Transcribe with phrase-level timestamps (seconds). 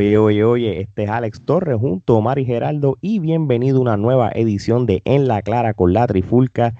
[0.00, 3.80] Oye, oye, oye, este es Alex Torres junto a Omar y Geraldo y bienvenido a
[3.82, 6.74] una nueva edición de En la Clara con la Trifulca.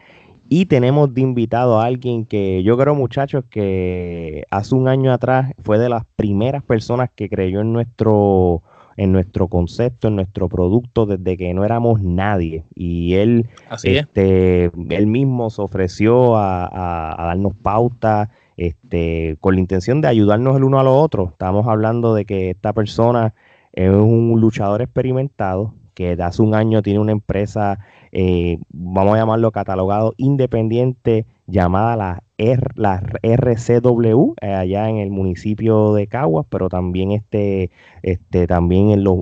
[0.49, 5.53] Y tenemos de invitado a alguien que yo creo, muchachos, que hace un año atrás
[5.63, 8.63] fue de las primeras personas que creyó en nuestro,
[8.97, 12.65] en nuestro concepto, en nuestro producto, desde que no éramos nadie.
[12.75, 13.51] Y él,
[13.83, 20.55] este, él mismo se ofreció a, a darnos pauta este, con la intención de ayudarnos
[20.55, 21.31] el uno a los otros.
[21.33, 23.35] Estamos hablando de que esta persona
[23.73, 27.79] es un luchador experimentado que de hace un año tiene una empresa,
[28.13, 35.11] eh, vamos a llamarlo catalogado independiente, llamada la, R, la RCW, eh, allá en el
[35.11, 37.71] municipio de Caguas, pero también este,
[38.03, 39.17] este también en los,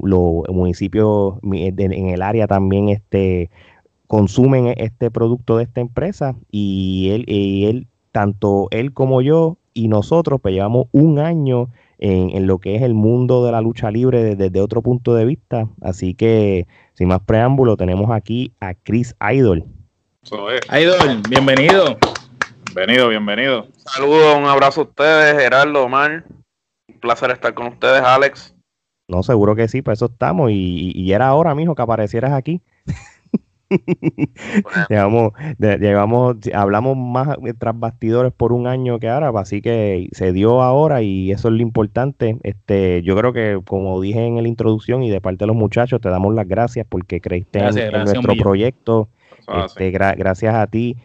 [0.48, 3.50] municipios, en el área también este,
[4.08, 9.88] consumen este producto de esta empresa y él, y él tanto él como yo y
[9.88, 14.36] nosotros pues llevamos un año en, lo que es el mundo de la lucha libre
[14.36, 15.68] desde, otro punto de vista.
[15.80, 19.64] Así que, sin más preámbulo, tenemos aquí a Chris Idol.
[20.72, 21.96] Idol, bienvenido.
[22.74, 23.66] Bienvenido, bienvenido.
[23.76, 26.24] Saludos, un abrazo a ustedes, Gerardo, Omar.
[26.88, 28.54] Un placer estar con ustedes, Alex.
[29.08, 30.50] No, seguro que sí, para eso estamos.
[30.50, 32.60] Y, y era hora, mijo, que aparecieras aquí.
[34.88, 40.62] llevamos, llevamos, hablamos más tras bastidores por un año que ahora, así que se dio
[40.62, 42.38] ahora y eso es lo importante.
[42.42, 46.00] Este, yo creo que como dije en la introducción y de parte de los muchachos,
[46.00, 49.08] te damos las gracias porque creíste en, nuestro proyecto.
[49.64, 50.96] Este, gracias a ti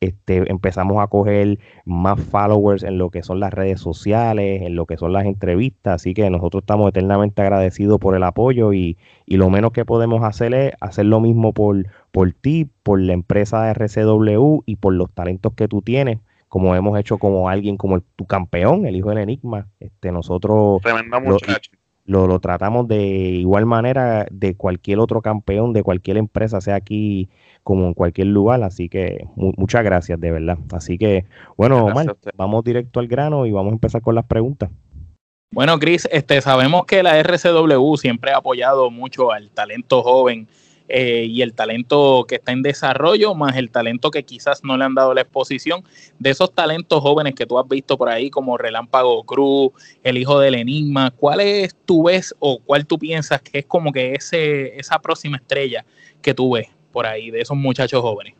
[0.00, 4.86] este, empezamos a coger más followers en lo que son las redes sociales, en lo
[4.86, 8.96] que son las entrevistas, así que nosotros estamos eternamente agradecidos por el apoyo y,
[9.26, 13.62] lo menos que podemos hacer es hacer lo mismo por, por ti, por la empresa
[13.64, 16.18] de RCW y por los talentos que tú tienes,
[16.48, 20.80] como hemos hecho como alguien como tu campeón, el hijo del enigma, este, nosotros
[22.08, 27.28] lo, lo, tratamos de igual manera de cualquier otro campeón, de cualquier empresa, sea aquí
[27.62, 28.62] como en cualquier lugar.
[28.62, 30.58] Así que muchas gracias, de verdad.
[30.72, 31.26] Así que,
[31.56, 34.70] bueno, Omar, vamos directo al grano y vamos a empezar con las preguntas.
[35.50, 40.48] Bueno, Chris, este, sabemos que la RCW siempre ha apoyado mucho al talento joven
[40.88, 44.84] eh, y el talento que está en desarrollo, más el talento que quizás no le
[44.84, 45.84] han dado la exposición.
[46.18, 49.72] De esos talentos jóvenes que tú has visto por ahí, como Relámpago Cruz,
[50.02, 53.92] el hijo del Enigma, ¿cuál es tu ves o cuál tú piensas que es como
[53.92, 55.84] que ese, esa próxima estrella
[56.22, 56.68] que tú ves?
[56.92, 58.34] por ahí de esos muchachos jóvenes?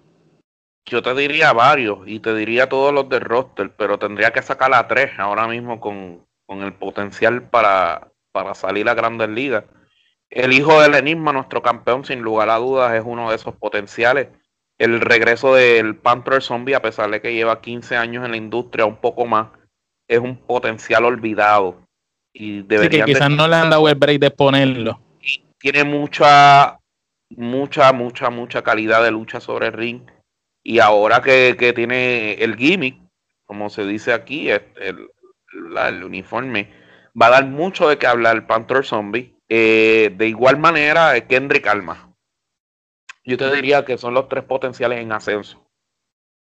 [0.86, 4.74] Yo te diría varios y te diría todos los del roster, pero tendría que sacar
[4.74, 9.64] a tres ahora mismo con, el potencial para, para salir a grandes ligas.
[10.30, 14.28] El hijo del enigma, nuestro campeón, sin lugar a dudas, es uno de esos potenciales.
[14.78, 18.86] El regreso del Panther Zombie, a pesar de que lleva 15 años en la industria,
[18.86, 19.48] un poco más,
[20.06, 21.80] es un potencial olvidado.
[22.32, 25.00] Y debería que quizás no le han dado el break de ponerlo.
[25.58, 26.78] Tiene mucha
[27.30, 30.02] mucha, mucha, mucha calidad de lucha sobre el ring.
[30.62, 33.00] Y ahora que, tiene el gimmick,
[33.44, 36.70] como se dice aquí, el, el, uniforme,
[37.20, 39.34] va a dar mucho de qué hablar el Panther Zombie.
[39.48, 42.14] Eh, de igual manera, Kendrick Alma.
[43.24, 45.62] Yo te diría que son los tres potenciales en ascenso.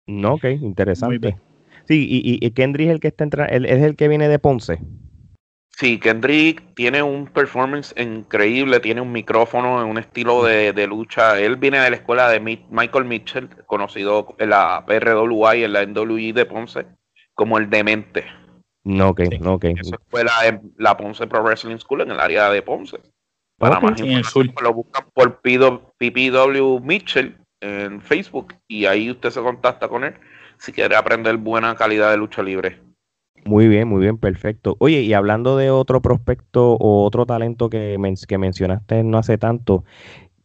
[0.06, 1.38] No, ok, interesante.
[1.86, 4.78] Sí, y, y, Kendrick es el que está entrando, es el que viene de Ponce.
[5.78, 11.38] Sí, Kendrick tiene un performance increíble, tiene un micrófono, un estilo de, lucha.
[11.38, 15.86] Él viene de la escuela de Michael Mitchell, conocido en la PRWA y en la
[15.86, 16.86] NWI de Ponce,
[17.32, 18.24] como el Demente.
[18.88, 19.64] No, ok, no, ok.
[19.64, 22.96] Esa escuela es la Ponce Pro Wrestling School en el área de Ponce.
[23.58, 29.88] Para más información, lo buscan por PPW Mitchell en Facebook y ahí usted se contacta
[29.88, 30.14] con él
[30.56, 32.80] si quiere aprender buena calidad de lucha libre.
[33.44, 34.76] Muy bien, muy bien, perfecto.
[34.78, 39.84] Oye, y hablando de otro prospecto o otro talento que, que mencionaste no hace tanto,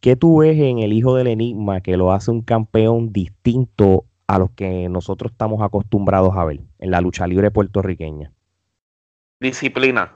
[0.02, 4.38] ¿qué tú ves en el hijo del enigma que lo hace un campeón distinto a
[4.38, 8.33] los que nosotros estamos acostumbrados a ver en la lucha libre puertorriqueña?
[9.44, 10.10] Disciplina.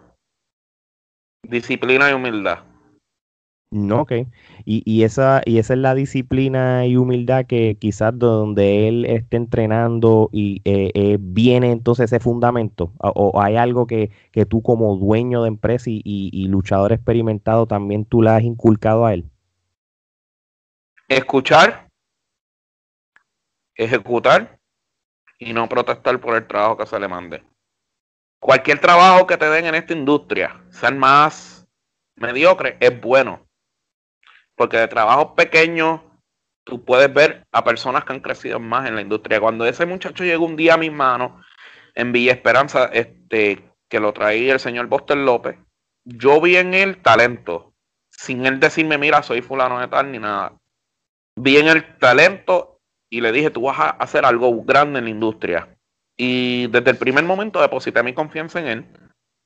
[1.44, 2.60] Disciplina y humildad.
[3.72, 4.14] No, ok.
[4.64, 9.36] Y, y, esa, y esa es la disciplina y humildad que quizás donde él esté
[9.36, 12.94] entrenando y eh, eh, viene entonces ese fundamento.
[13.00, 18.06] O, hay algo que, que, tú como dueño de empresa y, y, luchador experimentado también
[18.06, 19.30] tú le has inculcado a él.
[21.10, 21.90] Escuchar,
[23.76, 24.58] ejecutar
[25.38, 27.44] y no protestar por el trabajo que se le mande.
[28.40, 31.68] Cualquier trabajo que te den en esta industria, ser más
[32.16, 33.48] mediocre, es bueno
[34.58, 36.02] porque de trabajos pequeños
[36.66, 39.40] tú puedes ver a personas que han crecido más en la industria.
[39.40, 41.32] Cuando ese muchacho llegó un día a mis manos
[41.94, 45.58] en Villa Esperanza, este, que lo traía el señor Boster López,
[46.04, 47.74] yo vi en él talento,
[48.10, 50.54] sin él decirme, mira, soy fulano de tal ni nada.
[51.36, 52.80] Vi en el talento
[53.10, 55.77] y le dije, tú vas a hacer algo grande en la industria.
[56.18, 58.86] Y desde el primer momento deposité mi confianza en él.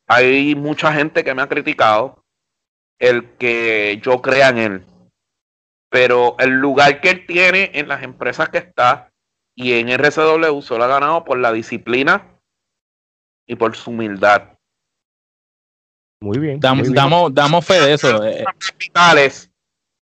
[0.08, 2.24] Hay mucha gente que me ha criticado
[3.00, 4.86] el que yo crea en él.
[5.90, 9.12] Pero el lugar que él tiene en las empresas que está
[9.56, 12.40] y en RCW solo ha ganado por la disciplina
[13.46, 14.58] y por su humildad.
[16.22, 16.60] Muy bien.
[16.60, 18.24] Damos, Damos, damos fe de eso.
[18.24, 18.46] Eh.
[18.46, 19.52] Capitales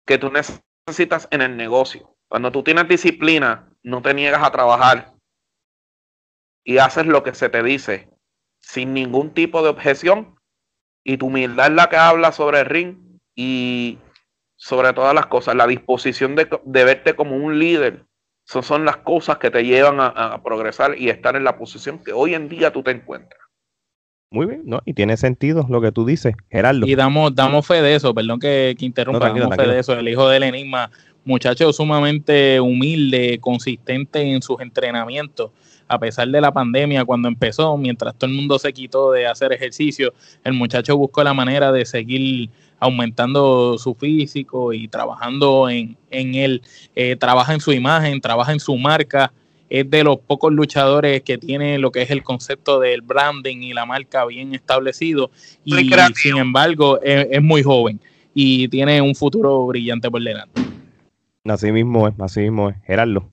[0.04, 2.16] que tú necesitas en el negocio.
[2.28, 5.15] Cuando tú tienes disciplina, no te niegas a trabajar
[6.66, 8.08] y haces lo que se te dice
[8.58, 10.34] sin ningún tipo de objeción
[11.04, 12.96] y tu humildad es la que habla sobre el ring
[13.36, 13.98] y
[14.56, 16.48] sobre todas las cosas, la disposición de,
[16.84, 18.04] verte como un líder.
[18.48, 22.12] Esas son las cosas que te llevan a, progresar y estar en la posición que
[22.12, 23.40] hoy en día tú te encuentras.
[24.32, 24.80] Muy bien, ¿no?
[24.84, 26.86] Y tiene sentido lo que tú dices, Gerardo.
[26.86, 29.92] Y damos, damos fe de eso, perdón que, interrumpa, damos fe de eso.
[29.92, 30.90] El hijo del enigma,
[31.24, 35.52] muchacho sumamente humilde, consistente en sus entrenamientos
[35.88, 39.52] a pesar de la pandemia, cuando empezó, mientras todo el mundo se quitó de hacer
[39.52, 40.12] ejercicio,
[40.44, 46.62] el muchacho buscó la manera de seguir aumentando su físico y trabajando en, en él.
[46.94, 49.32] Eh, trabaja en su imagen, trabaja en su marca.
[49.68, 53.72] Es de los pocos luchadores que tiene lo que es el concepto del branding y
[53.72, 55.30] la marca bien establecido.
[55.64, 58.00] Y sin embargo, es, muy joven
[58.32, 60.62] y tiene un futuro brillante por delante.
[61.44, 62.76] Así mismo es, así mismo es.
[62.84, 63.28] Gerardo.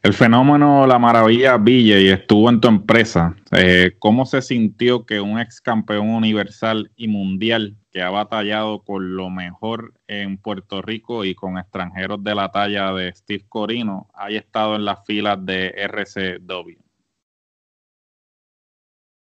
[0.00, 3.34] El fenómeno La Maravilla y estuvo en tu empresa.
[3.50, 9.16] Eh, ¿Cómo se sintió que un ex campeón universal y mundial que ha batallado con
[9.16, 14.38] lo mejor en Puerto Rico y con extranjeros de la talla de Steve Corino haya
[14.38, 16.78] estado en las filas de RCW?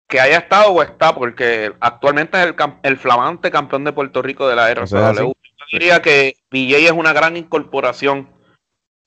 [0.07, 4.55] Que haya estado o está, porque actualmente es el, flamante campeón de Puerto Rico de
[4.57, 5.31] la RCW.
[5.31, 5.33] Yo
[5.71, 8.29] diría que BJ es una gran incorporación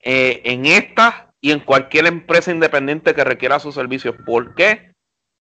[0.01, 4.15] eh, en esta y en cualquier empresa independiente que requiera sus servicios.
[4.25, 4.93] ¿Por qué?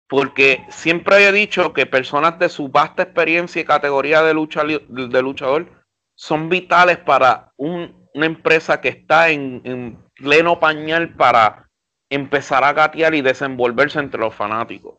[0.08, 5.22] Porque siempre he dicho que personas de su vasta experiencia y categoría de, lucha, de
[5.22, 5.66] luchador
[6.14, 11.68] son vitales para una empresa que está en, pleno pañal para
[12.08, 14.94] empezar a gatear y desenvolverse entre los fanáticos.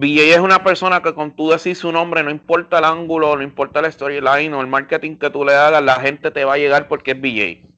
[0.00, 3.42] VJ es una persona que con tú decir su nombre, no importa el ángulo, no
[3.42, 6.58] importa la storyline o el marketing que tú le hagas, la gente te va a
[6.58, 7.77] llegar porque es VJ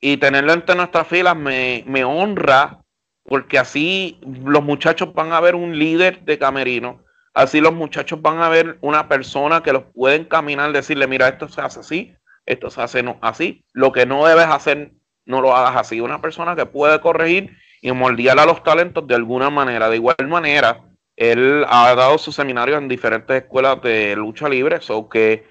[0.00, 2.80] y tenerlo entre nuestras filas me, honra
[3.24, 7.02] porque así los muchachos van a ver un líder de camerino,
[7.34, 11.48] así los muchachos van a ver una persona que los puede encaminar, decirle, mira, esto
[11.48, 12.14] se hace así,
[12.44, 14.92] esto se hace no, así, lo que no debes hacer,
[15.24, 16.00] no lo hagas así.
[16.00, 19.88] Una persona que puede corregir y moldear a los talentos de alguna manera.
[19.88, 20.84] De igual manera,
[21.16, 25.44] él ha dado sus seminarios en diferentes escuelas de lucha libre, so que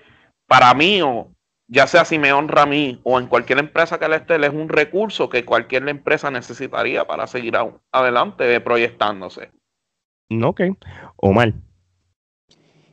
[0.47, 1.01] para mí,
[1.67, 4.53] ya sea si me honra a mí o en cualquier empresa que le esté, es
[4.53, 7.55] un recurso que cualquier empresa necesitaría para seguir
[7.91, 9.49] adelante proyectándose.
[10.43, 10.61] Ok.
[11.17, 11.53] Omar.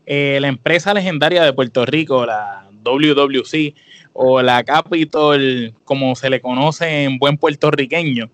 [0.07, 3.75] Eh, la empresa legendaria de Puerto Rico, la WWC
[4.14, 8.31] o la Capitol, como se le conoce en buen puertorriqueño,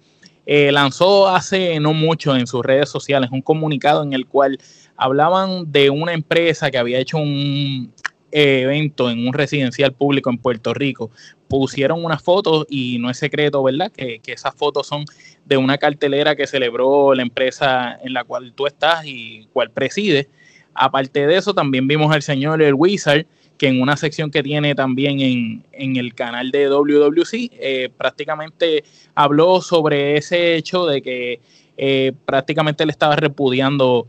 [0.47, 4.59] eh, lanzó hace no mucho en sus redes sociales un comunicado en el cual
[4.97, 7.93] hablaban de una empresa que había hecho un,
[8.31, 11.11] evento en un residencial público en Puerto Rico,
[11.49, 13.91] pusieron unas fotos y no es secreto, ¿verdad?
[13.91, 15.05] Que, esas fotos son
[15.45, 20.29] de una cartelera que celebró la empresa en la cual tú estás y cual preside.
[20.75, 24.75] Aparte de eso, también vimos al señor El Wizard, que en una sección que tiene
[24.75, 31.41] también en, el canal de WWC, eh, prácticamente habló sobre ese hecho de que
[31.77, 34.07] eh, prácticamente le estaba repudiando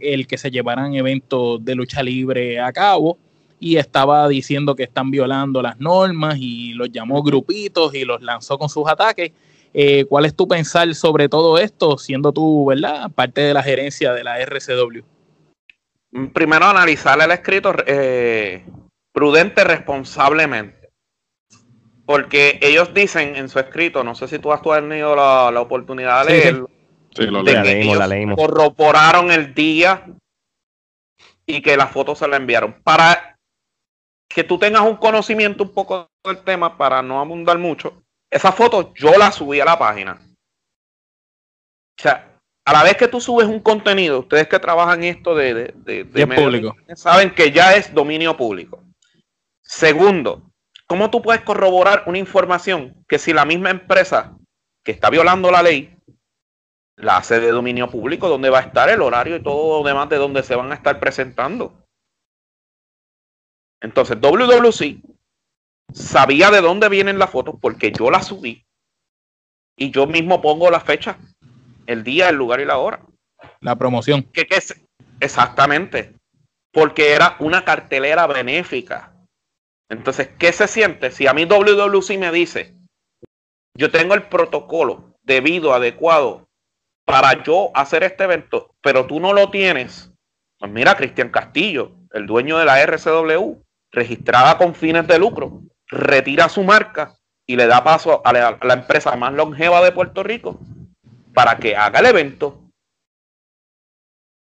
[0.00, 3.18] el que se llevaran eventos de lucha libre a cabo
[3.60, 8.58] y estaba diciendo que están violando las normas y los llamó grupitos y los lanzó
[8.58, 9.32] con sus ataques.
[9.74, 14.12] Eh, ¿Cuál es tu pensar sobre todo esto, siendo tú, verdad, parte de la gerencia
[14.12, 15.02] de la RCW?
[16.32, 18.64] Primero, analizar el escrito eh,
[19.12, 20.90] prudente, responsablemente.
[22.06, 26.32] Porque ellos dicen en su escrito, no sé si tú has tenido la, oportunidad de
[26.32, 26.70] leerlo,
[27.14, 28.36] sí, lo leímos, la leímos.
[28.36, 30.06] corroboraron el día
[31.44, 32.76] y que las fotos se la enviaron.
[32.82, 33.37] Para
[34.28, 38.92] que tú tengas un conocimiento un poco del tema para no abundar mucho, esa foto
[38.94, 40.20] yo la subí a la página.
[41.98, 45.72] O sea, a la vez que tú subes un contenido, ustedes que trabajan esto de,
[45.74, 48.84] de, público, saben que ya es dominio público.
[49.62, 50.42] Segundo,
[50.86, 54.36] ¿cómo tú puedes corroborar una información que si la misma empresa
[54.84, 55.96] que está violando la ley
[56.96, 60.08] la hace de dominio público, donde va a estar el horario y todo lo demás
[60.10, 61.87] de donde se van a estar presentando?
[63.80, 65.00] Entonces, WWC
[65.92, 68.64] sabía de dónde vienen las fotos porque yo las subí
[69.76, 71.18] y yo mismo pongo la fecha,
[71.86, 73.00] el día, el lugar y la hora.
[73.60, 74.24] La promoción.
[74.32, 74.74] ¿Qué, qué es?
[75.20, 76.14] Exactamente.
[76.72, 79.14] Porque era una cartelera benéfica.
[79.88, 81.10] Entonces, ¿qué se siente?
[81.10, 82.74] Si a mí WWC me dice,
[83.74, 86.48] yo tengo el protocolo debido, adecuado
[87.06, 90.12] para yo hacer este evento, pero tú no lo tienes.
[90.58, 96.48] Pues mira, Cristian Castillo, el dueño de la RCW, registrada con fines de lucro, retira
[96.48, 97.16] su marca
[97.46, 100.60] y le da paso a la, empresa más longeva de Puerto Rico
[101.34, 102.70] para que haga el evento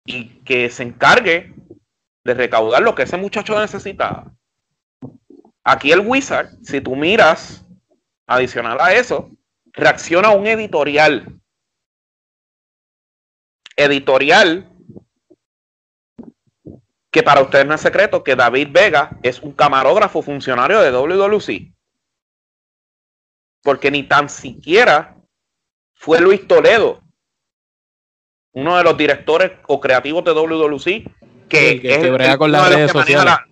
[0.07, 1.55] y que se encargue
[2.25, 4.33] de recaudar lo que ese muchacho necesitaba.
[5.65, 7.65] Aquí el Wizard, si tú miras,
[8.27, 9.31] adicional a eso,
[9.73, 11.41] reacciona a un editorial.
[13.77, 14.72] Editorial
[17.13, 21.73] que para ustedes no es secreto que David Vega es un camarógrafo funcionario de WWC.
[23.63, 25.17] Porque ni tan siquiera
[25.95, 27.03] fue Luis Toledo,
[28.55, 30.85] uno de los directores o creativos de WWC,
[31.49, 33.25] que, que, es el- con las redes sociales.
[33.27, 33.47] la-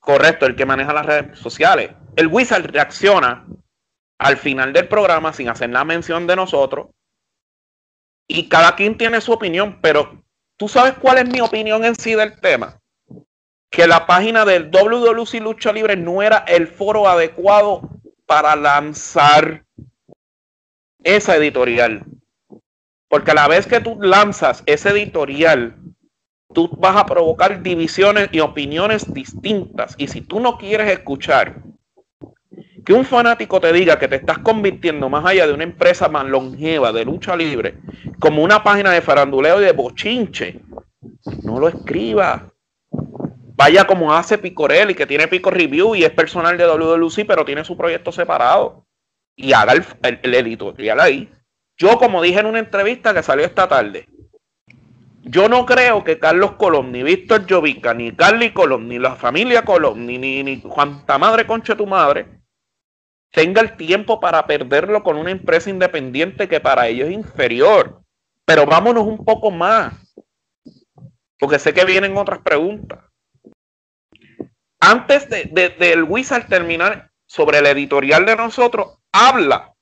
[0.00, 1.90] correcto, el que maneja las redes sociales.
[2.16, 3.46] El Wizard reacciona
[4.18, 6.88] al final del programa sin hacer la mención de nosotros.
[8.26, 10.22] Y cada quien tiene su opinión, pero
[10.56, 12.78] ¿tú sabes cuál es mi opinión en sí del tema?
[13.72, 17.88] Que la página del WWC Lucha Libre no era el foro adecuado
[18.26, 19.64] para lanzar
[21.02, 22.04] esa editorial.
[23.08, 25.74] Porque a la vez que tú lanzas ese editorial,
[26.52, 29.94] tú vas a provocar divisiones y opiniones distintas.
[29.96, 31.62] Y si tú no quieres escuchar
[32.84, 36.26] que un fanático te diga que te estás convirtiendo más allá de una empresa más
[36.26, 37.78] longeva de lucha libre,
[38.18, 40.60] como una página de faranduleo y de bochinche,
[41.42, 42.51] no lo escriba.
[43.62, 47.62] Vaya como hace Picorelli, que tiene Pico Review y es personal de WWC, pero tiene
[47.64, 48.84] su proyecto separado.
[49.36, 51.30] Y haga el, el- el editorial ahí.
[51.76, 54.08] Yo, como dije en una entrevista que salió esta tarde,
[55.22, 59.64] yo no creo que Carlos Colón, ni Víctor Llovica, ni Carly Colón, ni la familia
[59.64, 60.60] Colón, ni, ni, ni
[61.20, 62.26] Madre Concha tu Madre,
[63.30, 68.02] tenga el tiempo para perderlo con una empresa independiente que para ellos es inferior.
[68.44, 69.94] Pero vámonos un poco más,
[71.38, 73.11] porque sé que vienen otras preguntas.
[74.84, 79.72] Antes de, de- del Wizard terminar sobre el editorial de nosotros, habla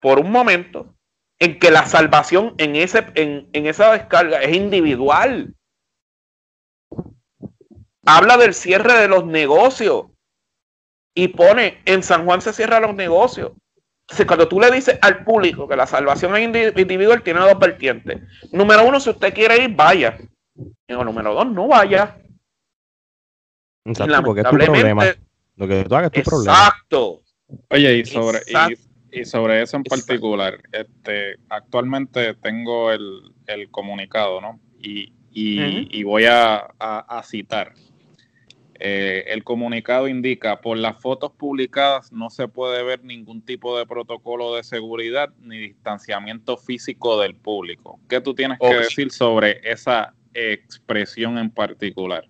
[0.00, 0.96] por un momento
[1.38, 5.54] en que la salvación en, ese, en, en esa descarga es individual.
[8.04, 10.06] Habla del cierre de los negocios
[11.14, 13.52] y pone en San Juan se cierran los negocios.
[14.02, 17.56] Entonces, cuando tú le dices al público que la salvación es indi- individual, tiene dos
[17.56, 18.20] vertientes.
[18.50, 20.18] Número uno, si usted quiere ir, vaya.
[20.88, 22.16] Número dos, no vaya.
[23.84, 25.04] Exacto, porque es tu problema.
[25.56, 26.58] Lo que tú hagas es tu problema.
[26.66, 27.22] exacto.
[27.70, 28.80] Oye, y sobre, Exacto.
[29.12, 34.60] y, y sobre eso en particular, este, actualmente tengo el, el comunicado, ¿no?
[34.82, 37.72] Y, y, voy a, a- a citar.
[38.82, 43.84] Eh, el comunicado indica, por las fotos publicadas no se puede ver ningún tipo de
[43.84, 48.00] protocolo de seguridad ni distanciamiento físico del público.
[48.08, 52.26] ¿Qué tú tienes que decir sobre esa expresión en particular?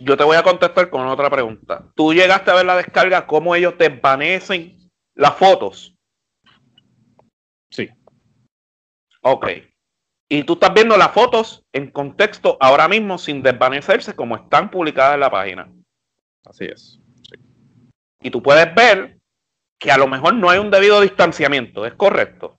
[0.00, 1.86] Yo te voy a contestar con otra pregunta.
[1.94, 5.94] ¿Tú llegaste a ver la descarga, cómo ellos desvanecen las fotos?
[7.70, 7.90] Sí,
[9.28, 9.48] Ok.
[10.28, 15.14] Y tú estás viendo las fotos en contexto ahora mismo sin desvanecerse como están publicadas
[15.14, 15.72] en la página.
[16.44, 17.00] así es.
[18.20, 19.18] Y tú puedes ver
[19.78, 22.56] que a lo mejor no hay un debido distanciamiento, es correcto.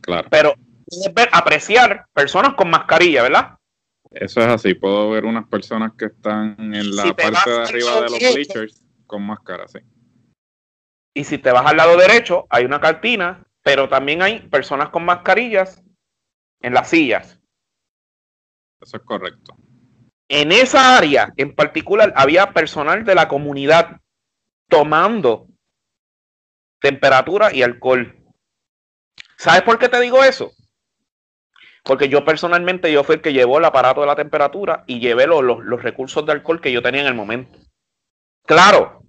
[0.00, 0.28] Claro.
[0.30, 3.56] Pero puedes ver, apreciar personas con mascarilla, ¿verdad?
[4.10, 4.74] Eso es así.
[4.74, 8.84] Puedo ver unas personas que están en la Si parte de arriba de los bleachers
[9.06, 9.78] con máscara, sí.
[11.14, 15.04] Y si te vas al lado derecho, hay una cartina, pero también hay personas con
[15.04, 15.82] mascarillas
[16.60, 17.40] en las sillas.
[18.80, 19.56] Eso es correcto.
[20.28, 24.00] En esa área en particular había personal de la comunidad
[24.68, 25.48] tomando
[26.80, 28.16] temperatura y alcohol.
[29.36, 30.52] ¿Sabes por qué te digo eso?
[31.90, 35.26] Porque yo personalmente yo fui el que llevó el aparato de la temperatura y llevé
[35.26, 37.58] los, los- los recursos de alcohol que yo tenía en el momento.
[38.46, 39.02] Claro,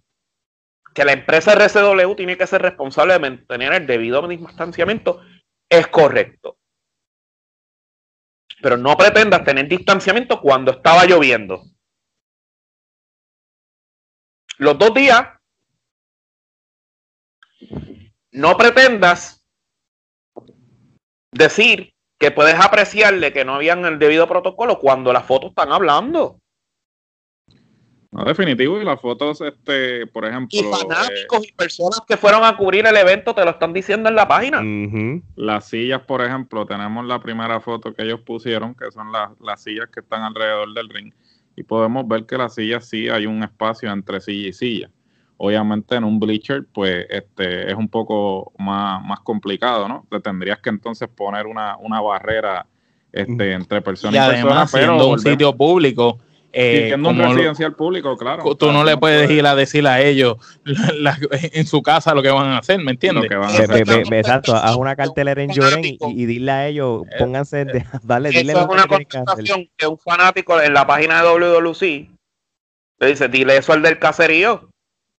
[0.95, 5.21] que la empresa RCW tiene que ser responsable de mantener el debido distanciamiento,
[5.69, 6.57] es correcto.
[8.63, 11.61] Pero no pretendas tener distanciamiento cuando estaba lloviendo.
[14.57, 15.27] Los dos días,
[18.31, 19.45] no pretendas
[21.31, 21.90] decir
[22.21, 26.37] que puedes apreciarle que no habían el debido protocolo cuando las fotos están hablando.
[28.11, 30.49] No, definitivo, y las fotos, este, por ejemplo.
[30.51, 34.15] Y fanáticos y personas que fueron a cubrir el evento te lo están diciendo en
[34.15, 34.61] la página.
[35.35, 39.63] Las sillas, por ejemplo, tenemos la primera foto que ellos pusieron, que son las, las
[39.63, 41.11] sillas que están alrededor del ring.
[41.55, 44.91] Y podemos ver que las sillas sí hay un espacio entre silla y silla.
[45.43, 50.05] Obviamente en un bleacher, pues este es un poco más, más complicado, ¿no?
[50.09, 52.67] Te tendrías que entonces poner una, una barrera
[53.11, 56.19] este, entre personas y, además, personas, pero un sitio público
[56.53, 58.55] eh, un residencial público, claro.
[58.55, 60.35] Tú no le puedes ir a decir a ellos
[61.53, 63.31] en su casa lo que van a hacer, ¿me entiendes?
[64.11, 68.51] exacto, haz una cartelera en Lloren y, dile a ellos, eh, pónganse, de, dale, dile
[68.51, 71.81] Eso es una contestación que un fanático en la página de WWC
[72.99, 74.70] le dice, dile eso al del caserío.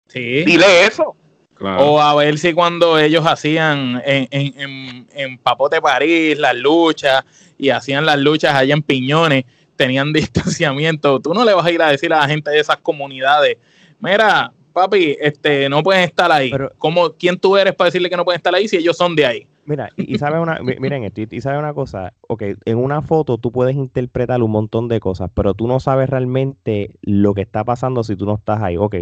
[0.09, 0.44] Sí.
[0.44, 1.16] Dile eso.
[1.61, 7.25] O a ver si cuando ellos hacían en, en, en, en Papote París las luchas
[7.56, 9.44] y hacían las luchas allá en Piñones,
[9.76, 11.21] tenían distanciamiento.
[11.21, 13.59] Tú no le vas a ir a decir a la gente de esas comunidades,
[14.00, 16.50] mira, papi, este, no pueden estar ahí.
[16.50, 19.14] Pero, ¿Cómo, ¿Quién tú eres para decirle que no pueden estar ahí si ellos son
[19.14, 19.47] de ahí?
[19.64, 23.52] Mira, y, sabe una, miren esto, y sabe una cosa, ok, en una foto tú
[23.52, 28.02] puedes interpretar un montón de cosas, pero tú no sabes realmente lo que está pasando
[28.02, 28.76] si tú no estás ahí.
[28.76, 28.97] Ok,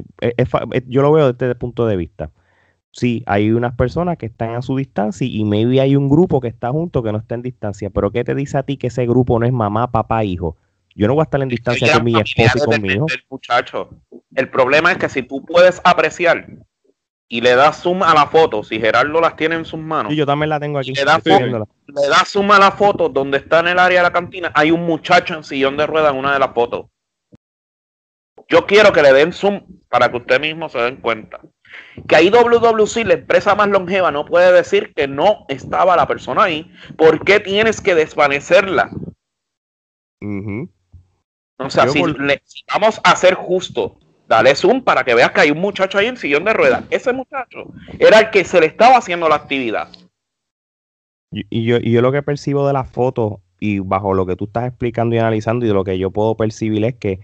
[0.86, 2.30] yo lo veo desde este punto de vista.
[2.92, 6.48] Sí, hay unas personas que están a su distancia y maybe hay un grupo que
[6.48, 9.06] está junto que no está en distancia, pero ¿qué te dice a ti que ese
[9.06, 10.56] grupo no es mamá, papá, hijo?
[10.94, 13.06] Yo no voy a estar en distancia con mi esposo y con mi hijo.
[13.30, 13.90] muchacho.
[14.34, 16.46] El problema es que si tú puedes apreciar
[17.32, 20.12] y le das zoom a la foto, si Gerardo las tiene en sus manos.
[20.12, 20.92] Y yo también la tengo aquí.
[20.92, 24.72] Le das, zoom a la foto donde está en el área de la cantina, hay
[24.72, 26.86] un muchacho en sillón de ruedas en una de las fotos.
[28.48, 31.40] Yo quiero que le den zoom para que usted mismo se den cuenta.
[32.08, 36.42] Que ahí WWC, la empresa más longeva, no puede decir que no estaba la persona
[36.42, 36.72] ahí.
[36.96, 38.90] ¿Por qué tienes que desvanecerla?
[41.58, 42.02] O sea, si,
[42.72, 43.92] vamos a ser justos,
[44.30, 46.84] dale zoom para que veas que hay un muchacho ahí en sillón de ruedas.
[46.88, 47.64] Ese muchacho
[47.98, 49.88] era el que se le estaba haciendo la actividad.
[51.32, 54.44] Y, yo, y yo lo que percibo de la foto y bajo lo que tú
[54.44, 57.18] estás explicando y analizando y de lo que yo puedo percibir es que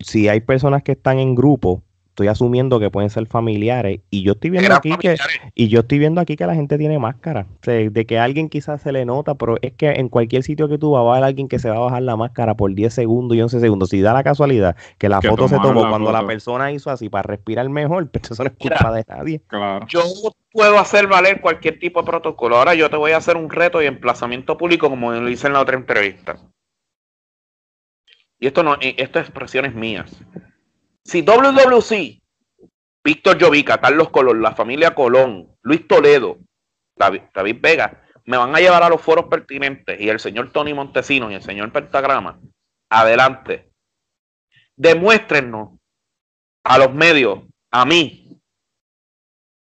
[0.00, 4.32] si hay personas que están en grupo, estoy asumiendo que pueden ser familiares y yo
[4.32, 5.16] estoy viendo aquí que
[5.54, 7.46] y yo estoy viendo aquí que la gente tiene máscara.
[7.62, 10.76] De que a alguien quizás se le nota pero es que en cualquier sitio que
[10.76, 12.92] tú vas va a haber alguien que se va a bajar la máscara por 10
[12.92, 13.88] segundos y 11 segundos.
[13.88, 17.22] Si da la casualidad que la foto se tomó cuando la persona hizo así para
[17.22, 19.40] respirar mejor pues eso no es culpa de nadie.
[19.88, 20.02] yo
[20.52, 22.58] puedo hacer valer cualquier tipo de protocolo.
[22.58, 25.54] Ahora yo te voy a hacer un reto y emplazamiento público como lo hice en
[25.54, 26.36] la otra entrevista.
[28.38, 30.14] Y esto no esto es expresiones mías
[31.04, 32.22] si WWC,
[33.04, 36.38] Víctor Llovica, Carlos Colón, la familia Colón, Luis Toledo,
[36.96, 41.30] David, Vega, me van a llevar a los foros pertinentes y el señor Tony Montesino
[41.30, 42.38] y el señor Pentagrama,
[42.88, 43.70] adelante.
[44.76, 45.70] Demuéstrenos
[46.64, 47.40] a los medios,
[47.72, 48.40] a mí,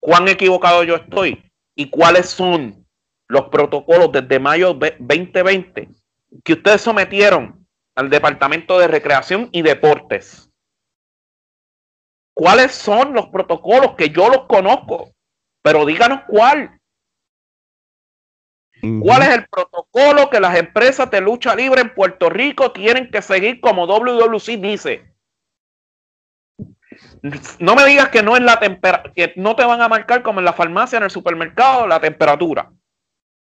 [0.02, 1.42] cuán equivocado yo estoy
[1.76, 2.86] y cuáles son
[3.30, 5.90] los protocolos desde mayo 2020
[6.44, 10.49] que ustedes sometieron al Departamento de Recreación y Deportes
[12.40, 15.14] cuáles son los protocolos que yo los conozco,
[15.62, 16.80] pero díganos cuál.
[19.02, 23.22] ¿Cuál es el protocolo que las empresas de lucha libre en Puerto Rico tienen que
[23.22, 25.14] seguir como WWC dice?
[27.60, 30.40] No me digas que no es la temperatura, que no te van a marcar como
[30.40, 32.72] en la farmacia, en el supermercado, la temperatura.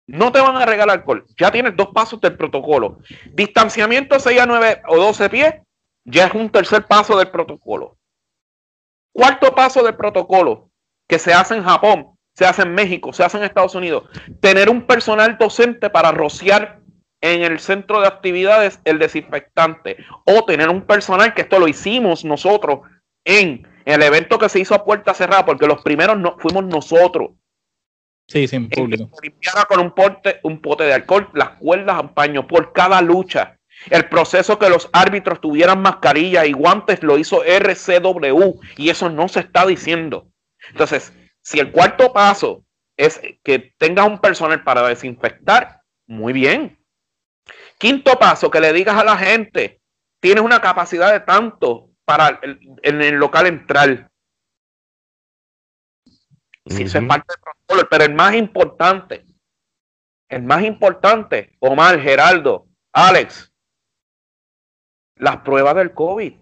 [0.07, 1.25] No te van a regalar alcohol.
[1.37, 2.99] Ya tienes dos pasos del protocolo.
[3.33, 5.55] Distanciamiento 6 a 9 o 12 pies,
[6.05, 7.96] ya es un tercer paso del protocolo.
[9.17, 10.69] Cuarto paso del protocolo
[11.07, 14.03] que se hace en Japón, se hace en México, se hace en Estados Unidos.
[14.41, 16.81] Tener un personal docente para rociar
[17.21, 19.97] en el centro de actividades el desinfectante.
[20.23, 22.81] O tener un personal, que esto lo hicimos nosotros
[23.25, 27.31] en el evento que se hizo a puerta cerrada, porque los primeros no, fuimos nosotros.
[28.27, 29.09] Sí, sin público.
[29.23, 29.95] Limpiara con un,
[30.43, 33.56] un pote de alcohol las cuerdas a paño por cada lucha.
[33.85, 39.27] El proceso que los árbitros tuvieran mascarilla y guantes lo hizo RCW y eso no
[39.27, 40.29] se está diciendo.
[40.69, 42.65] Entonces, si el cuarto paso
[42.97, 46.83] es que tengas un personal para desinfectar, muy bien.
[47.77, 49.79] Quinto paso, que le digas a la gente,
[50.19, 54.09] tienes una capacidad de tanto para el, en el local entrar.
[56.65, 59.25] Si eso es parte del protocolo, pero el más importante,
[60.27, 63.53] el más importante, Omar, Geraldo, Alex,
[65.19, 66.33] las pruebas del COVID.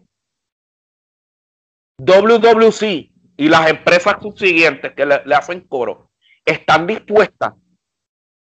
[1.97, 2.83] WWC
[3.37, 6.11] y las empresas subsiguientes que le, hacen coro
[6.45, 7.53] están dispuestas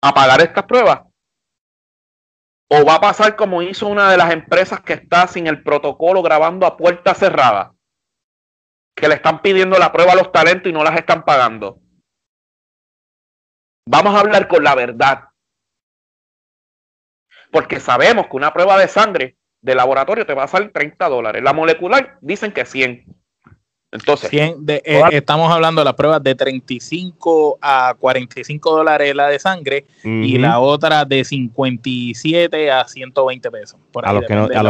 [0.02, 1.02] a pagar estas pruebas.
[2.70, 6.22] ¿O va a pasar como hizo una de las empresas que está sin el protocolo
[6.24, 7.74] grabando a puerta cerrada?
[8.96, 11.80] Que le están pidiendo la prueba a los talentos y no las están pagando.
[13.88, 15.26] Vamos a hablar con la verdad.
[17.52, 21.42] Porque sabemos que una prueba de sangre de laboratorio te va a salir 30 dólares.
[21.42, 23.06] La molecular dicen que 100.
[23.94, 29.38] Entonces, de, eh, estamos hablando de las pruebas de 35 a 45 dólares la de
[29.38, 33.80] sangre y la otra de 57 a 120 pesos.
[34.02, 34.64] a, los que no, a,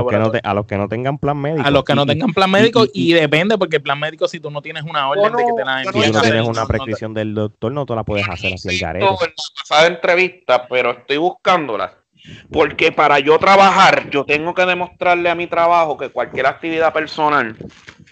[0.53, 1.65] los que no tengan plan médico.
[1.65, 4.51] A los que no tengan plan médico y, depende porque el plan médico si tú
[4.51, 7.71] no tienes una orden de que te la Si no tienes una prescripción del doctor
[7.71, 9.05] no te la puedes hacer así el garete.
[9.05, 12.02] En la pasada entrevista, pero estoy buscándola.
[12.51, 17.55] Porque para yo trabajar, yo tengo que demostrarle a mi trabajo que cualquier actividad personal,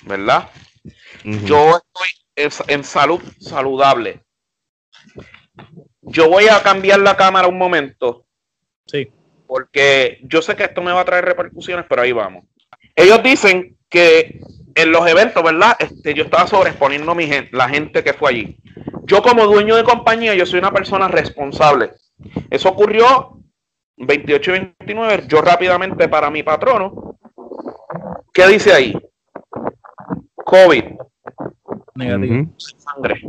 [0.03, 0.49] ¿verdad?
[1.23, 1.79] Yo
[2.35, 4.23] estoy en salud saludable.
[6.01, 8.25] Yo voy a cambiar la cámara un momento.
[8.87, 9.09] Sí.
[9.47, 12.45] Porque yo sé que esto me va a traer repercusiones, pero ahí vamos.
[12.95, 14.39] Ellos dicen que
[14.75, 15.75] en los eventos, ¿verdad?
[15.79, 18.57] Este, yo estaba sobreexponiendo mi gente, la gente que fue allí.
[19.03, 21.91] Yo como dueño de compañía, yo soy una persona responsable.
[22.49, 23.40] Eso ocurrió
[24.05, 25.23] 28 y 29.
[25.27, 27.17] Yo rápidamente para mi patrono.
[28.33, 28.93] ¿Qué dice ahí?
[30.35, 30.83] COVID.
[31.95, 32.53] Negativo.
[32.57, 33.21] Sangre.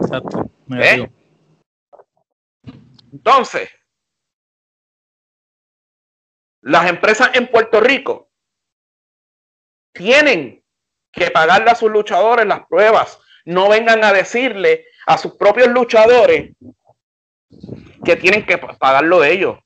[0.00, 0.50] Exacto.
[0.66, 1.06] Negativo.
[1.06, 1.12] ¿Eh?
[3.12, 3.70] Entonces,
[6.60, 8.30] las empresas en Puerto Rico
[9.92, 10.62] tienen
[11.10, 13.18] que pagarle a sus luchadores las pruebas.
[13.44, 16.52] No vengan a decirle a sus propios luchadores
[18.04, 19.58] que tienen que pagarlo ellos.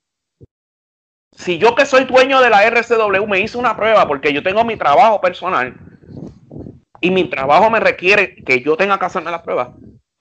[1.43, 4.65] Si yo que soy dueño de la RCW me hice una prueba porque yo tengo
[4.65, 5.75] mi trabajo personal,
[7.01, 9.71] y mi trabajo me requiere que yo tenga que hacerme las pruebas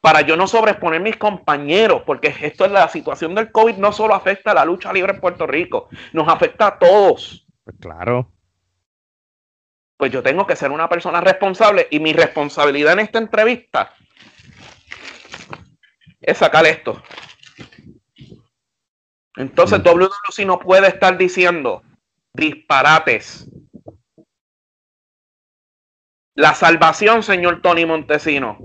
[0.02, 4.16] para yo no sobreexponer mis compañeros, porque esto es la situación del COVID, no solo
[4.16, 7.46] afecta a la lucha libre en Puerto Rico, nos afecta a todos.
[7.64, 8.32] Pues claro.
[9.98, 13.94] Pues yo tengo que ser una persona responsable y mi responsabilidad en esta entrevista
[16.20, 17.04] es sacar esto.
[19.42, 19.84] Entonces mm.
[19.84, 21.82] WWC no puede estar diciendo
[22.34, 23.50] disparates
[26.36, 28.58] la salvación, señor Tony Montesino,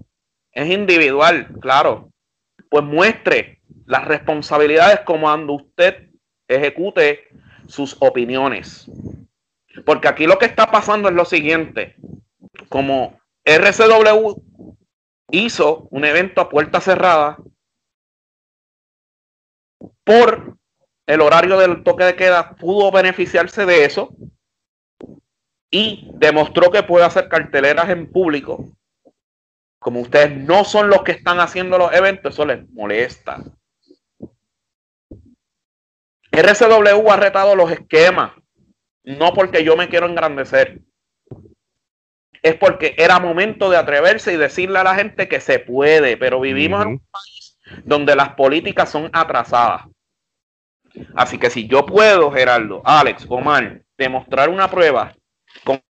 [0.53, 2.11] es individual, claro.
[2.71, 6.11] Pues muestre las responsabilidades como cuando usted
[6.49, 7.29] ejecute
[7.67, 8.91] sus opiniones.
[9.85, 11.97] Porque aquí lo que está pasando es lo siguiente.
[12.69, 14.43] Como RCW
[15.31, 17.37] hizo un evento a puerta cerrada
[20.05, 20.57] por
[21.07, 24.15] el horario del toque de queda, pudo beneficiarse de eso
[25.71, 28.65] y demostró que puede hacer carteleras en público.
[29.79, 33.43] Como ustedes no son los que están haciendo los eventos, eso les molesta.
[36.33, 38.33] RCW ha retado los esquemas,
[39.05, 40.81] no porque yo me quiero engrandecer.
[42.43, 46.41] Es porque era momento de atreverse y decirle a la gente que se puede, pero
[46.41, 49.87] vivimos en un país donde las políticas son atrasadas.
[51.15, 55.15] Así que si yo puedo, Gerardo, Alex, Omar, demostrar una prueba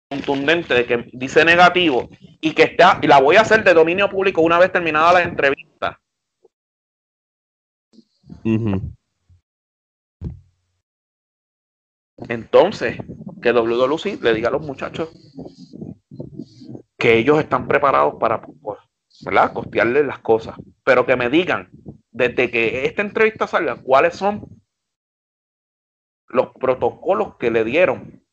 [0.09, 4.09] contundente de que dice negativo y que está, y la voy a hacer de dominio
[4.09, 5.99] público una vez terminada la entrevista.
[12.29, 12.97] Entonces,
[13.41, 15.09] que WWC le diga a los muchachos
[16.97, 18.79] que ellos están preparados para, pues,
[19.21, 19.53] ¿verdad?
[19.53, 21.69] Costearles las cosas, pero que me digan
[22.11, 24.47] desde que esta entrevista salga cuáles son
[26.27, 28.23] los protocolos que le dieron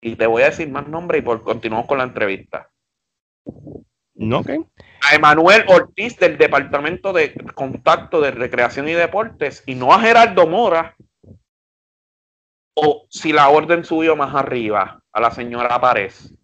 [0.00, 2.70] y te voy a decir más nombres y por continuamos con la entrevista.
[4.14, 4.42] No,
[5.02, 10.46] A Emanuel Ortiz del Departamento de Contacto de Recreación y Deportes y no a Gerardo
[10.46, 10.94] Mora.
[12.74, 16.34] O si la orden subió más arriba, a la señora Párez.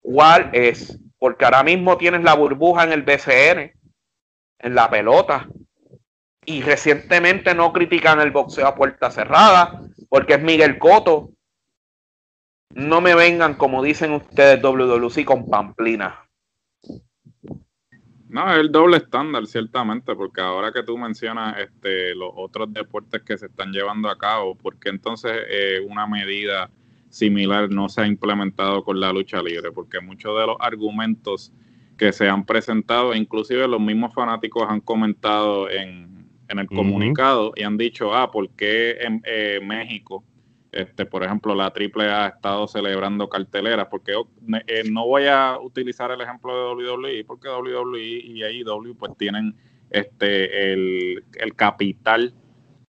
[0.00, 0.98] ¿Cuál es?
[1.18, 3.72] Porque ahora mismo tienes la burbuja en el BCN,
[4.58, 5.48] en la pelota.
[6.46, 11.30] Y recientemente no critican el boxeo a puerta cerrada, porque es Miguel Coto
[12.74, 16.20] no me vengan, como dicen ustedes, WWC con pamplina.
[18.28, 23.22] No, es el doble estándar, ciertamente, porque ahora que tú mencionas este, los otros deportes
[23.22, 26.68] que se están llevando a cabo, ¿por qué entonces eh, una medida
[27.10, 29.70] similar no se ha implementado con la lucha libre?
[29.70, 31.52] Porque muchos de los argumentos
[31.96, 37.76] que se han presentado, inclusive los mismos fanáticos han comentado en, el comunicado y han
[37.76, 40.24] dicho, ah, ¿por qué en eh, México
[40.74, 44.12] este, por ejemplo, la AAA ha estado celebrando carteleras, porque
[44.66, 49.54] eh, no voy a utilizar el ejemplo de WWE, porque WWE y AEW pues tienen
[49.90, 51.22] este el,
[51.54, 52.34] capital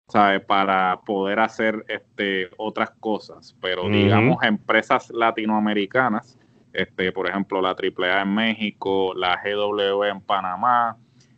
[0.08, 0.42] ¿sabes?
[0.42, 3.56] Para poder hacer este, otras cosas.
[3.62, 6.40] Pero digamos, empresas latinoamericanas,
[6.74, 10.98] este, por ejemplo, la AAA en México, la GW en Panamá,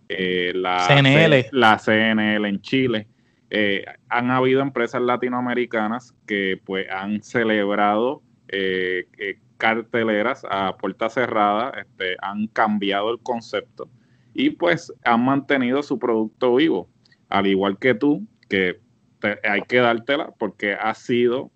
[0.10, 1.48] eh, la, CNL.
[1.52, 3.08] la CNL en Chile.
[3.50, 9.06] Eh, han habido empresas latinoamericanas que pues han celebrado eh,
[9.58, 13.90] carteleras a puerta cerrada, este, han cambiado el concepto
[14.34, 16.90] y pues han mantenido su producto vivo,
[17.30, 18.80] al igual que tú, que
[19.44, 21.50] hay que dártela porque ha sido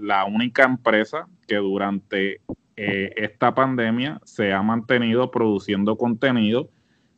[0.00, 2.40] la única empresa que durante
[2.76, 6.70] esta pandemia se ha mantenido produciendo contenido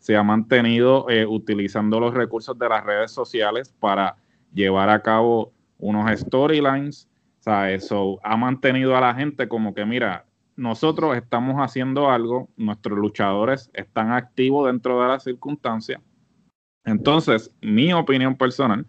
[0.05, 4.17] se ha mantenido eh, utilizando los recursos de las redes sociales para
[4.53, 7.09] llevar a cabo unos storylines.
[7.41, 12.99] sea, Eso ha mantenido a la gente como que, mira, nosotros estamos haciendo algo, nuestros
[12.99, 16.03] luchadores están activos dentro de las circunstancias.
[16.85, 18.87] Entonces, mi opinión personal,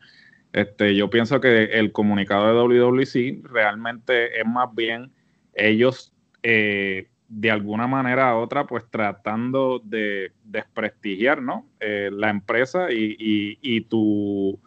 [0.52, 5.14] este, yo pienso que el comunicado de WWC realmente es más bien
[5.54, 6.12] ellos
[6.44, 11.66] eh, de alguna manera u otra, pues tratando de desprestigiar, ¿no?
[11.82, 13.18] Eh, la empresa y,
[13.62, 14.58] y, tu,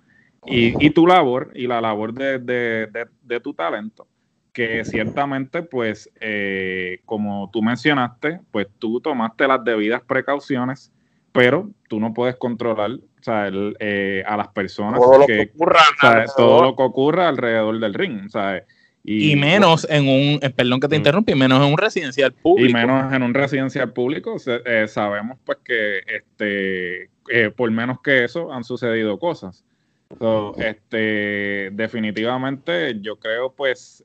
[0.44, 4.07] y, tu labor y la labor de, tu talento,
[4.52, 10.92] que ciertamente, pues, eh, como tú mencionaste, pues tú tomaste las debidas precauciones,
[11.33, 13.50] pero tú no puedes controlar o sea,
[13.81, 17.94] eh, a las personas todo que, lo que ocurra todo lo que ocurra alrededor del
[17.94, 18.64] ring, ¿sabes?
[19.04, 20.98] Y, menos en un, eh, perdón que te mm.
[20.98, 22.68] interrumpa, menos en un residencial público.
[22.68, 24.37] Y menos en un residencial público.
[24.46, 29.64] Eh, sabemos pues que este, eh, por menos que eso han sucedido cosas.
[30.58, 34.04] este, definitivamente yo creo pues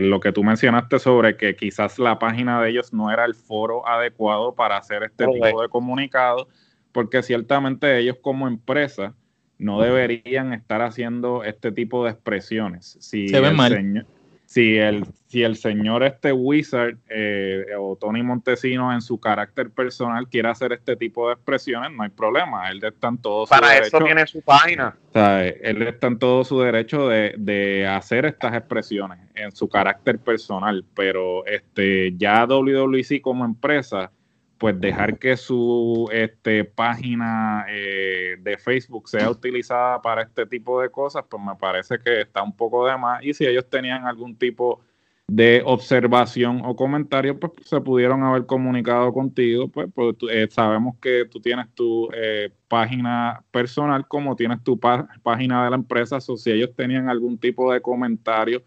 [0.00, 3.86] lo que tú mencionaste sobre que quizás la página de ellos no era el foro
[3.86, 6.48] adecuado para hacer este tipo de comunicado,
[6.92, 9.14] porque ciertamente ellos como empresa
[9.58, 12.96] no deberían estar haciendo este tipo de expresiones.
[13.00, 14.06] Si Se ven mal.
[14.46, 20.28] si, el, si el señor este Wizard eh, o Tony Montesino en su carácter personal
[20.28, 22.70] quiere hacer este tipo de expresiones, no hay problema.
[22.70, 24.96] Él está en todo su Para eso tiene su página.
[25.12, 30.84] él está en todo su derecho de, de, hacer estas expresiones en su carácter personal,
[30.94, 34.12] pero este ya WWC como empresa
[34.58, 40.90] pues dejar que su este, página eh, de Facebook sea utilizada para este tipo de
[40.90, 43.22] cosas, pues me parece que está un poco de más.
[43.24, 44.80] Y si ellos tenían algún tipo
[45.28, 51.26] de observación o comentario, pues se pudieron haber comunicado contigo, pues, pues eh, sabemos que
[51.26, 56.50] tú tienes tu eh, página personal como tienes tu página de la empresa, o si
[56.50, 58.62] ellos tenían algún tipo de comentario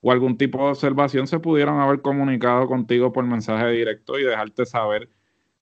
[0.00, 4.66] o algún tipo de observación, se pudieron haber comunicado contigo por mensaje directo y dejarte
[4.66, 5.08] saber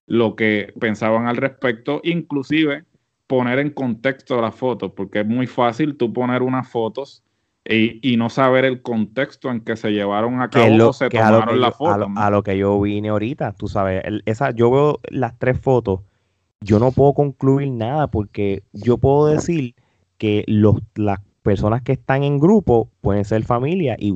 [0.05, 2.85] lo que pensaban al respecto, inclusive
[3.27, 7.23] poner en contexto las fotos, porque es muy fácil tú poner unas fotos
[7.65, 11.75] y, no saber el contexto en que se llevaron a cabo o se tomaron las
[11.75, 12.09] fotos.
[12.15, 16.01] A lo, que yo vine ahorita, tú sabes, esa, yo veo las tres fotos,
[16.59, 19.75] yo no puedo concluir nada porque yo puedo decir
[20.17, 24.13] que los, las personas que están en grupo pueden ser familia y,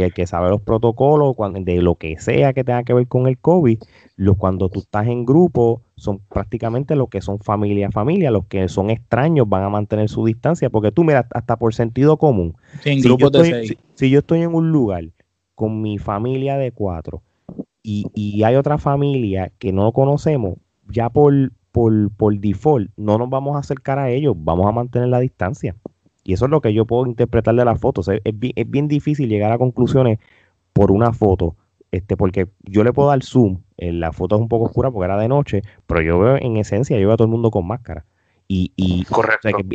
[0.00, 3.38] el que sabe los protocolos de lo que sea que tenga que ver con el
[3.38, 3.78] COVID,
[4.16, 8.68] los, cuando tú estás en grupo son prácticamente los que son familia familia, los que
[8.68, 13.00] son extraños van a mantener su distancia, porque tú mira, hasta por sentido común, si,
[13.02, 15.04] yo estoy, si, yo estoy en un lugar
[15.54, 17.22] con mi familia de cuatro
[17.82, 20.56] y, y hay otra familia que no conocemos,
[20.88, 25.08] ya por, por, por default no nos vamos a acercar a ellos, vamos a mantener
[25.08, 25.76] la distancia.
[26.24, 28.08] Y eso es lo que yo puedo interpretar de las fotos.
[28.08, 28.20] Es,
[28.68, 30.18] bien, difícil llegar a conclusiones
[30.72, 31.56] por una foto,
[31.90, 35.06] este, porque yo le puedo dar zoom, en la foto es un poco oscura porque
[35.06, 37.66] era de noche, pero yo veo en esencia, yo veo a todo el mundo con
[37.66, 38.04] máscara.
[38.48, 39.06] Y, y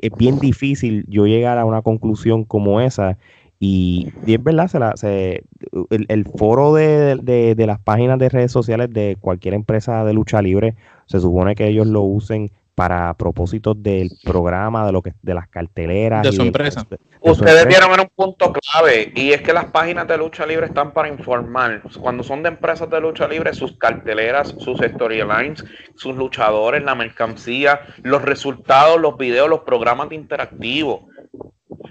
[0.02, 3.18] es bien difícil yo llegar a una conclusión como esa.
[3.60, 5.44] Y, es verdad, se la, se,
[5.90, 7.16] el, foro de,
[7.56, 10.76] de, las páginas de redes sociales de cualquier empresa de lucha libre,
[11.08, 15.50] se supone que ellos lo usen para propósitos del programa, de lo que de las
[15.50, 16.22] carteleras.
[16.22, 16.86] De su empresa.
[17.22, 20.94] Ustedes vieron en un punto clave, y es que las páginas de lucha libre están
[20.94, 21.82] para informar.
[22.00, 27.80] Cuando son de empresas de lucha libre, sus carteleras, sus storylines, sus luchadores, la mercancía,
[28.04, 31.02] los resultados, los videos, los programas de interactivos.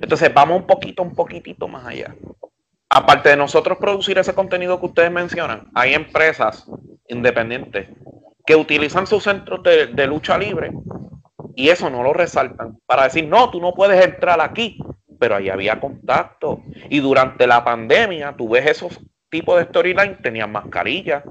[0.00, 2.14] Entonces, vamos un poquito, un poquitito más allá.
[2.90, 6.70] Aparte de nosotros producir ese contenido que ustedes mencionan, hay empresas
[7.08, 7.88] independientes
[8.46, 10.70] que utilizan sus centros de, lucha libre
[11.54, 14.78] y eso no lo resaltan para decir, no, tú no puedes entrar aquí,
[15.18, 16.62] pero ahí había contacto.
[16.90, 21.24] Y durante la pandemia, tú ves esos tipos de storyline, tenían mascarilla,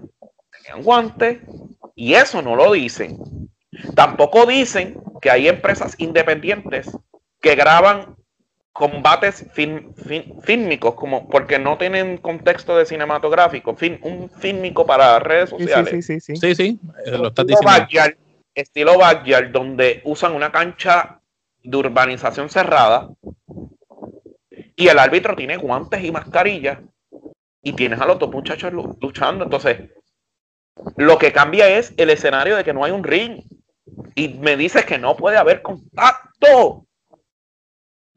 [0.52, 1.40] tenían guantes,
[1.96, 3.18] y eso no lo dicen.
[3.96, 6.90] Tampoco dicen porque hay empresas independientes
[7.42, 8.16] que graban
[8.76, 15.92] combates fílmicos, como porque no tienen contexto de cinematográfico, un fílmico para redes sociales.
[15.92, 16.56] Sí, sí, sí, sí.
[16.56, 17.72] sí, lo estás diciendo.
[17.72, 18.18] Backyard,
[18.54, 21.22] estilo backyard, donde usan una cancha
[21.64, 23.08] de urbanización cerrada
[24.76, 26.80] y el árbitro tiene guantes y mascarillas
[27.64, 29.46] y tienes a los dos muchachos luchando.
[29.46, 29.90] Entonces,
[30.98, 33.42] lo que cambia es el escenario de que no hay un ring
[34.16, 36.86] y me dices que no puede haber contacto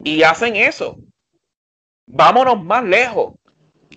[0.02, 0.98] y hacen eso.
[2.06, 3.34] Vámonos más lejos.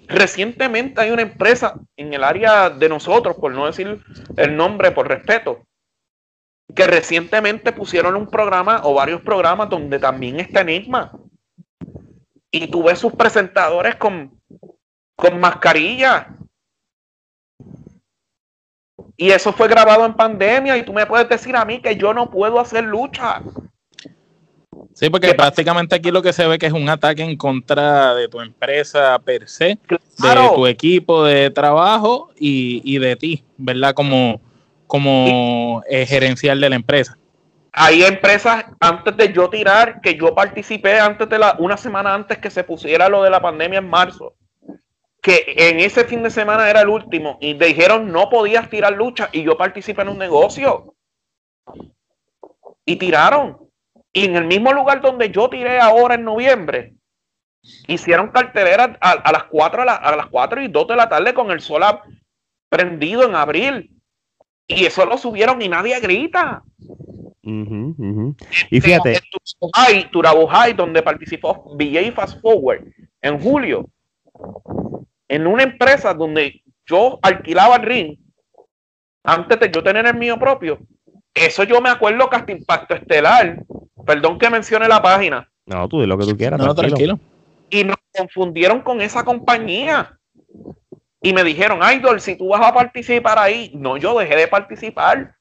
[0.08, 4.04] Recientemente hay una empresa en el área de nosotros, por no decir
[4.36, 5.66] el nombre por respeto,
[6.76, 11.12] que recientemente pusieron un programa o varios programas donde también está Enigma.
[12.52, 14.38] Y tú ves sus presentadores con,
[15.16, 16.36] con mascarilla.
[19.16, 22.14] Y eso fue grabado en pandemia y tú me puedes decir a mí que yo
[22.14, 23.42] no puedo hacer lucha.
[24.94, 28.28] Sí, porque prácticamente aquí lo que se ve que es un ataque en contra de
[28.28, 33.94] tu empresa per se, de tu equipo de trabajo y, de ti, ¿verdad?
[33.94, 34.42] Como,
[34.88, 37.18] como eh, gerencial de la empresa.
[37.74, 42.38] Hay empresas, antes de yo tirar, que yo participé antes de la, una semana antes
[42.38, 44.36] que se pusiera lo de la pandemia en marzo,
[45.22, 49.30] que en ese fin de semana era el último, y dijeron no podías tirar lucha,
[49.32, 50.96] y yo participé en un negocio.
[52.86, 53.71] Y tiraron.
[54.14, 56.94] Y en el mismo lugar donde yo tiré ahora en noviembre,
[57.88, 61.62] hicieron carteleras a, las 4 a, las 4 y 2 de la tarde con el
[61.62, 61.84] sol
[62.70, 63.92] prendido en abril.
[64.68, 66.64] Y eso lo subieron y nadie grita.
[67.42, 69.20] Y fíjate.
[69.74, 72.86] Hay Turabujay, donde participó BJ Fast Forward
[73.22, 73.90] en julio,
[75.28, 78.18] en una empresa donde yo alquilaba el ring
[79.24, 80.80] antes de yo tener el mío propio.
[81.34, 83.64] Eso yo me acuerdo que hasta Impacto Estelar
[84.06, 85.50] Perdón que mencione la página.
[85.66, 86.60] No, tú di lo que tú quieras.
[86.60, 87.20] No, tranquilo.
[87.70, 90.18] Y nos confundieron con esa compañía.
[91.22, 95.36] Y me dijeron, Idol, si tú vas a participar ahí, no, yo dejé de participar.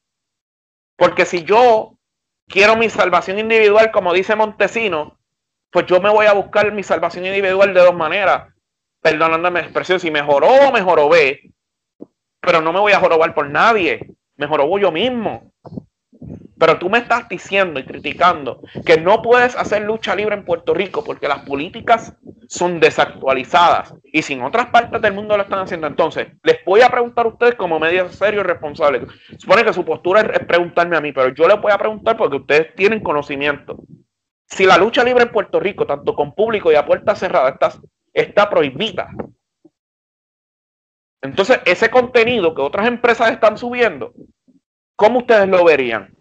[0.97, 1.95] Porque si yo
[2.47, 5.19] quiero mi salvación individual, como dice Montesino,
[5.71, 8.53] pues yo me voy a buscar mi salvación individual de dos maneras.
[9.01, 11.53] Perdonándome la expresión, si mejoró, mejoró ve.
[12.41, 14.15] Pero no me voy a jorobar por nadie.
[14.37, 15.50] Me jorobo yo mismo.
[16.61, 20.75] Pero tú me estás diciendo y criticando que no puedes hacer lucha libre en Puerto
[20.75, 22.15] Rico porque las políticas
[22.49, 25.87] son desactualizadas y si en otras partes del mundo lo están haciendo.
[25.87, 29.05] Entonces, les voy a preguntar a ustedes como medios serios y responsables.
[29.39, 32.37] Supone que su postura es preguntarme a mí, pero yo les voy a preguntar porque
[32.37, 33.79] ustedes tienen conocimiento.
[34.47, 37.73] Si la lucha libre en Puerto Rico, tanto con público y a puerta cerrada, está,
[38.13, 39.09] está prohibida.
[41.23, 44.13] Entonces, ese contenido que otras empresas están subiendo,
[44.95, 46.20] ¿cómo ustedes lo verían?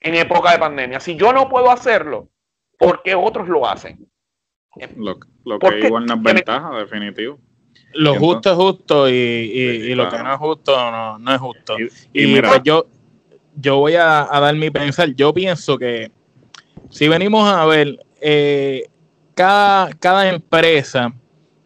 [0.00, 1.00] En época de pandemia.
[1.00, 2.28] Si yo no puedo hacerlo,
[2.78, 4.08] ¿por qué otros lo hacen?
[4.96, 7.38] Lo, que igual no es ventaja, definitivo.
[7.92, 11.76] Lo justo es justo y, lo que no es justo no, es justo.
[12.12, 12.86] Y, mira, pues yo,
[13.56, 15.12] yo voy a, dar mi pensar.
[15.14, 16.10] Yo pienso que
[16.88, 18.88] si venimos a ver, eh,
[19.34, 21.12] cada, cada empresa,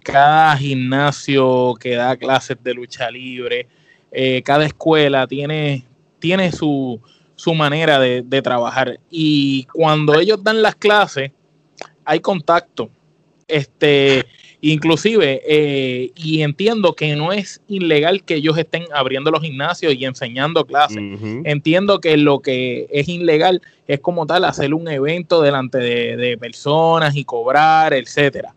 [0.03, 3.69] cada gimnasio que da clases de lucha libre,
[4.11, 5.85] eh, cada escuela tiene,
[6.21, 7.01] tiene su,
[7.37, 8.99] su manera de, trabajar.
[9.11, 11.33] Y cuando ellos dan las clases,
[12.05, 12.91] hay contacto.
[13.47, 14.25] Este,
[14.61, 20.05] inclusive, eh, y entiendo que no es ilegal que ellos estén abriendo los gimnasios y
[20.05, 21.03] enseñando clases.
[21.45, 27.15] Entiendo que lo que es ilegal es como tal hacer un evento delante de, personas
[27.17, 28.55] y cobrar, etcétera.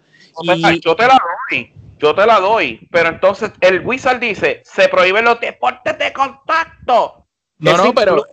[0.82, 5.26] yo te la doy, yo te la doy, pero entonces el Wizard dice, se prohíben
[5.26, 7.26] los deportes de contacto.
[7.60, 8.24] No, no, pero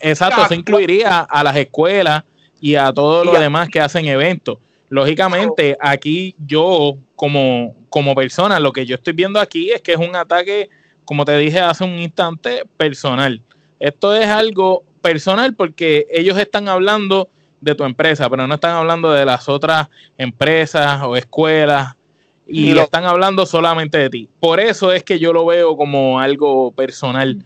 [0.00, 2.24] Exacto, se incluiría a las escuelas
[2.60, 4.58] y a todos los demás que hacen eventos.
[4.88, 9.98] Lógicamente, aquí yo como, como persona, lo que yo estoy viendo aquí es que es
[9.98, 10.68] un ataque,
[11.04, 13.42] como te dije hace un instante, personal.
[13.78, 17.28] Esto es algo personal porque ellos están hablando
[17.60, 19.88] de tu empresa, pero no están hablando de las otras
[20.18, 21.96] empresas o escuelas
[22.46, 24.28] y, están hablando solamente de ti.
[24.40, 27.44] Por eso es que yo lo veo como algo personal,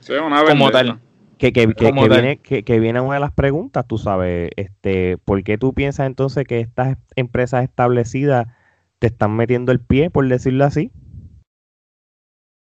[0.49, 0.99] como tal.
[1.39, 5.75] Que, que, viene, que, viene una de las preguntas, tú sabes, este, ¿por qué tú
[5.75, 8.47] piensas entonces que estas empresas establecidas
[9.01, 10.93] te están metiendo el pie, por decirlo así?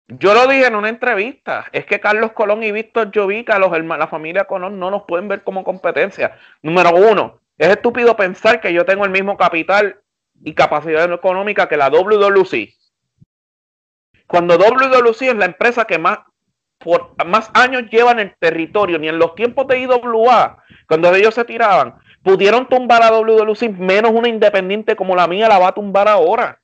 [0.08, 4.08] Yo lo dije en una entrevista, es que Carlos Colón y Víctor Jovica, los la
[4.08, 6.36] familia Colón, no nos pueden ver como competencia.
[6.62, 10.00] Número uno, es estúpido pensar que yo tengo el mismo capital
[10.42, 12.74] y capacidad económica que la WWC.
[14.26, 16.18] Cuando WWC es la empresa que más
[16.82, 20.58] por más años llevan el territorio, ni en los tiempos de IWA,
[20.88, 25.58] cuando ellos se tiraban, pudieron tumbar a WWE menos una independiente como la mía la
[25.58, 26.60] va a tumbar ahora.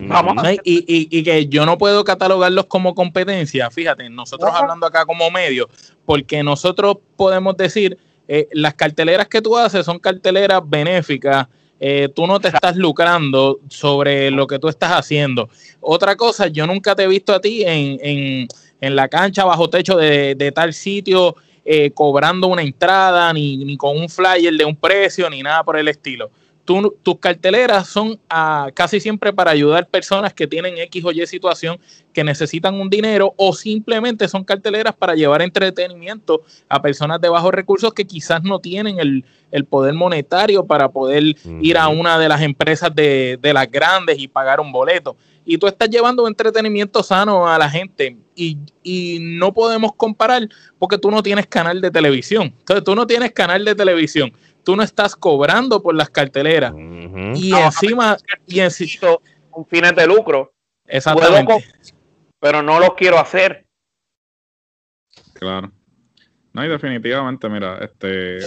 [0.00, 5.28] Vamos y, y, que yo no puedo catalogarlos como competencia, fíjate, nosotros hablando acá como
[5.30, 5.68] medio,
[6.06, 11.48] porque nosotros podemos decir, eh, las carteleras que tú haces son carteleras benéficas,
[11.80, 15.48] eh, tú no te estás lucrando sobre lo que tú estás haciendo.
[15.80, 18.48] Otra cosa, yo nunca te he visto a ti en, en,
[18.80, 23.76] en la cancha bajo techo de, de tal sitio eh, cobrando una entrada, ni, ni
[23.76, 26.30] con un flyer de un precio, ni nada por el estilo
[27.02, 31.78] tus carteleras son ah, casi siempre para ayudar personas que tienen X o Y situación
[32.12, 37.54] que necesitan un dinero o simplemente son carteleras para llevar entretenimiento a personas de bajos
[37.54, 39.24] recursos que quizás no tienen el,
[39.70, 44.28] poder monetario para poder ir a una de las empresas de, de, las grandes y
[44.28, 45.16] pagar un boleto.
[45.46, 50.46] Y tú estás llevando entretenimiento sano a la gente y, y no podemos comparar
[50.78, 52.54] porque tú no tienes canal de televisión.
[52.58, 54.30] Entonces tú no tienes canal de televisión
[54.68, 56.74] tú no estás cobrando por las carteleras.
[56.76, 59.16] Y encima, y encima,
[59.52, 60.52] un fines de lucro.
[60.84, 61.64] Exactamente.
[62.38, 63.66] pero no lo quiero hacer.
[65.32, 65.72] Claro.
[66.52, 68.40] No, y definitivamente, mira, este.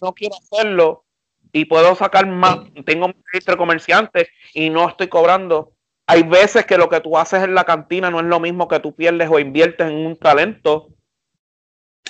[0.00, 1.04] No, quiero hacerlo
[1.50, 2.60] y puedo sacar más.
[2.86, 5.72] Tengo un registro de comerciantes y no estoy cobrando.
[6.06, 8.78] Hay veces que lo que tú haces en la cantina no es lo mismo que
[8.78, 10.90] tú pierdes o inviertes en un talento.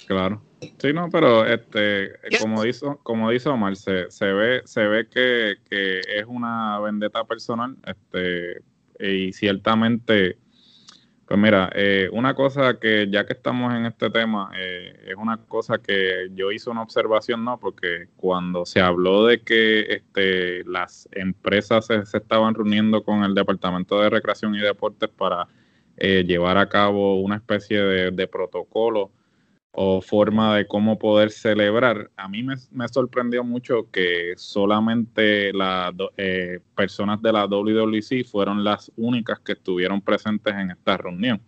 [0.06, 0.42] Claro.
[0.60, 5.56] Sí, no, pero este, como dice, como dice Omar, se, se ve, se ve que,
[5.70, 8.62] es una vendetta personal, este,
[8.98, 10.38] y ciertamente,
[11.26, 15.36] pues mira, eh, una cosa que ya que estamos en este tema, eh, es una
[15.36, 17.60] cosa que yo hice una observación, ¿no?
[17.60, 24.00] Porque cuando se habló de que este, las empresas se, estaban reuniendo con el Departamento
[24.00, 25.46] de Recreación y Deportes para
[25.98, 29.12] eh, llevar a cabo una especie de, de protocolo
[29.72, 32.10] o forma de cómo poder celebrar.
[32.16, 32.56] A mí me,
[32.88, 40.00] sorprendió mucho que solamente las eh, personas de la WWC fueron las únicas que estuvieron
[40.00, 41.40] presentes en esta reunión.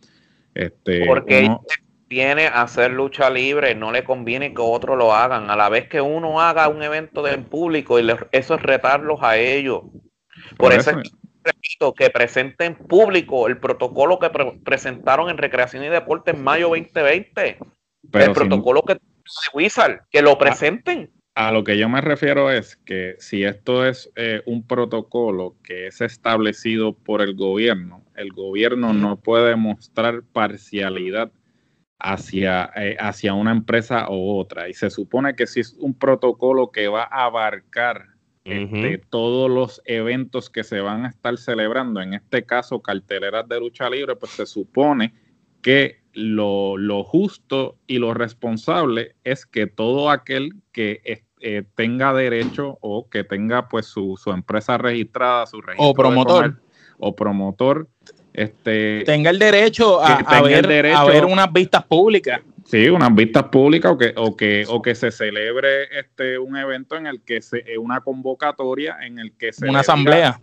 [0.54, 1.62] Este, Porque uno,
[2.08, 5.50] viene a hacer lucha libre, no le conviene que otros lo hagan.
[5.50, 9.38] A la vez que uno haga un evento en público, y eso es retarlos a
[9.38, 9.82] ellos.
[10.56, 10.92] Por, eso,
[11.42, 14.30] repito, que presenten público el protocolo que
[14.64, 17.58] presentaron en Recreación y Deporte en mayo 2020
[18.12, 19.00] el protocolo que de
[19.52, 21.10] Wizard, que lo presenten.
[21.34, 25.86] A, lo que yo me refiero es que si esto es eh, un protocolo que
[25.86, 31.32] es establecido por el gobierno, el gobierno no puede mostrar parcialidad
[31.98, 34.68] hacia, eh, hacia una empresa u otra.
[34.68, 38.06] Y se supone que si es un protocolo que va a abarcar
[38.44, 43.60] este, todos los eventos que se van a estar celebrando, en este caso carteleras de
[43.60, 45.14] lucha libre, pues se supone
[45.62, 51.00] que lo, justo y lo responsable es que todo aquel que
[51.40, 56.60] eh, tenga derecho o que tenga pues su, empresa registrada, su registro o promotor
[56.98, 57.88] o promotor
[58.32, 62.40] este tenga el derecho a, ver, unas vistas públicas.
[62.64, 66.96] Sí, unas vistas públicas o que, o que, o que se celebre este un evento
[66.96, 70.40] en el que se una convocatoria en el que se una asamblea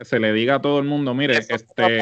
[0.00, 2.00] se le diga a todo el mundo, mire, este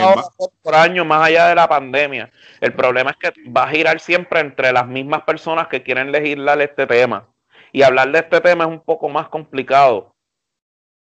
[0.62, 2.30] por años más allá de la pandemia.
[2.60, 6.60] El problema es que va a girar siempre entre las mismas personas que quieren legislar
[6.60, 7.28] este tema.
[7.72, 10.14] Y hablar de este tema es un poco más complicado.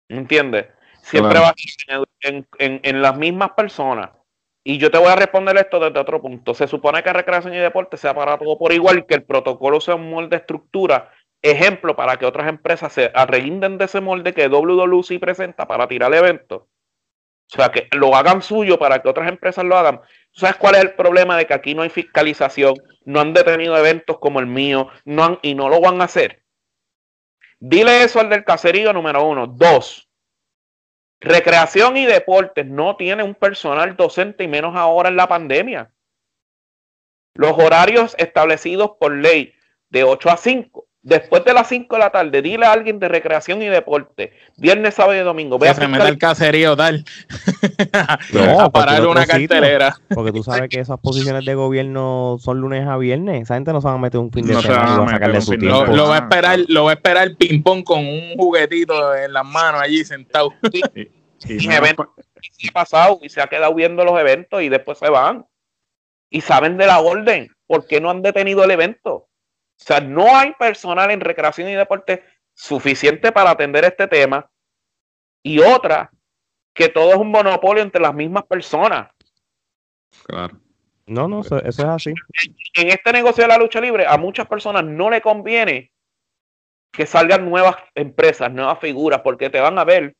[0.09, 0.67] ¿Entiendes?
[1.01, 2.05] Siempre va a girar
[2.59, 4.09] en, las mismas personas.
[4.67, 6.55] Y yo te voy a responder esto desde otro punto.
[6.55, 9.93] Se supone que recreación y deporte sea para todo por igual, que el protocolo sea
[9.93, 11.11] un molde de estructura
[11.43, 16.11] ejemplo para que otras empresas se arrinden de ese molde que WWC presenta para tirar
[16.15, 16.63] eventos.
[16.63, 20.01] O sea, que lo hagan suyo para que otras empresas lo hagan.
[20.31, 22.73] sabes cuál es el problema de que aquí no hay fiscalización?
[23.03, 26.43] No han detenido eventos como el mío no han, y no lo van a hacer.
[27.59, 29.45] Dile eso al del caserío número uno.
[29.45, 30.04] Dos,
[31.25, 35.91] recreación y deportes no tiene un personal docente y menos ahora en la pandemia.
[37.33, 39.53] Los horarios establecidos por ley
[39.89, 43.07] de 8 a 5 después de las 5 de la tarde, dile a alguien de
[43.07, 45.59] recreación y deporte, viernes, sábado y domingo.
[45.59, 47.05] Ve se mete el caserío tal.
[48.33, 49.95] no, a parar una cartelera.
[50.13, 53.43] porque tú sabes que esas posiciones de gobierno son lunes a viernes.
[53.43, 55.41] Esa gente no se va a meter un fin de semana y va a sacarle
[55.41, 55.85] su tiempo.
[55.85, 59.45] Lo, va a esperar, lo va a esperar el ping-pong con un juguetito en las
[59.45, 60.53] manos allí sentado.
[60.73, 60.81] y,
[61.47, 65.45] y, ha pasado y se ha quedado viendo los eventos y después se van.
[66.31, 67.47] Y saben de la orden.
[67.67, 69.27] ¿Por qué no han detenido el evento?
[69.77, 72.23] O sea, no hay personal en recreación y deporte
[72.53, 74.49] suficiente para atender este tema.
[75.43, 76.09] Y otra,
[76.73, 79.09] que todo es un monopolio entre las mismas personas.
[80.25, 80.59] Claro.
[81.07, 82.13] No, no, eso, eso es así.
[82.73, 85.91] En este negocio de la lucha libre, a muchas personas no le conviene
[86.91, 90.15] que salgan nuevas empresas, nuevas figuras, porque te van a ver,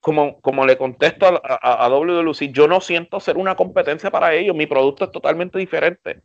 [0.00, 4.32] como, como le contesto a, a, a WLC, yo no siento ser una competencia para
[4.32, 6.22] ellos, mi producto es totalmente diferente.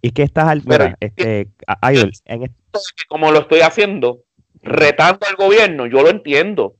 [0.00, 2.56] Y que estás al Pero- este, a- Idol, en este-
[3.08, 4.20] Como lo estoy haciendo,
[4.62, 6.76] retando al gobierno, yo lo entiendo.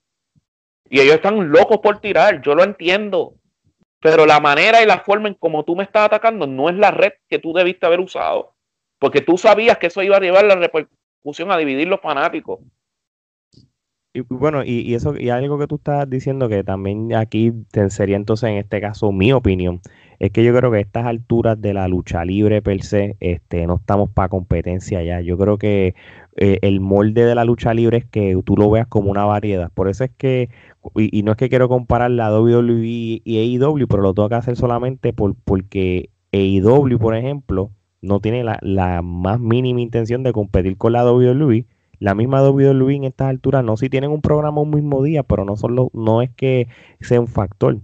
[0.89, 3.35] Y ellos están locos por tirar, yo lo entiendo.
[4.01, 6.91] Pero la manera y la forma en como tú me estás atacando no es la
[6.93, 8.55] red que tú debiste haber usado.
[9.01, 12.61] Porque tú sabías que eso iba a llevar la repercusión a dividir los fanáticos.
[14.15, 17.91] y bueno, y, y eso, y algo que tú estás diciendo que también aquí te-
[17.91, 19.81] sería entonces en este caso mi opinión,
[20.19, 23.67] es que yo creo que a estas alturas de la lucha libre per se, este,
[23.67, 25.21] no estamos para competencia ya.
[25.21, 25.95] Yo creo que
[26.37, 29.71] eh, el molde de la lucha libre es que tú lo veas como una variedad.
[29.73, 30.51] Por eso es que,
[30.97, 34.57] y, no es que quiero comparar la WWE y AEW, pero lo tengo que hacer
[34.57, 37.71] solamente por, porque AEW, por ejemplo,
[38.03, 41.65] no tiene la, la más mínima intención de competir con la WWE.
[42.01, 45.45] La misma WWE en estas alturas, no si tienen un programa un mismo día, pero
[45.45, 46.69] no solo, no es que
[47.01, 47.79] sea un factor.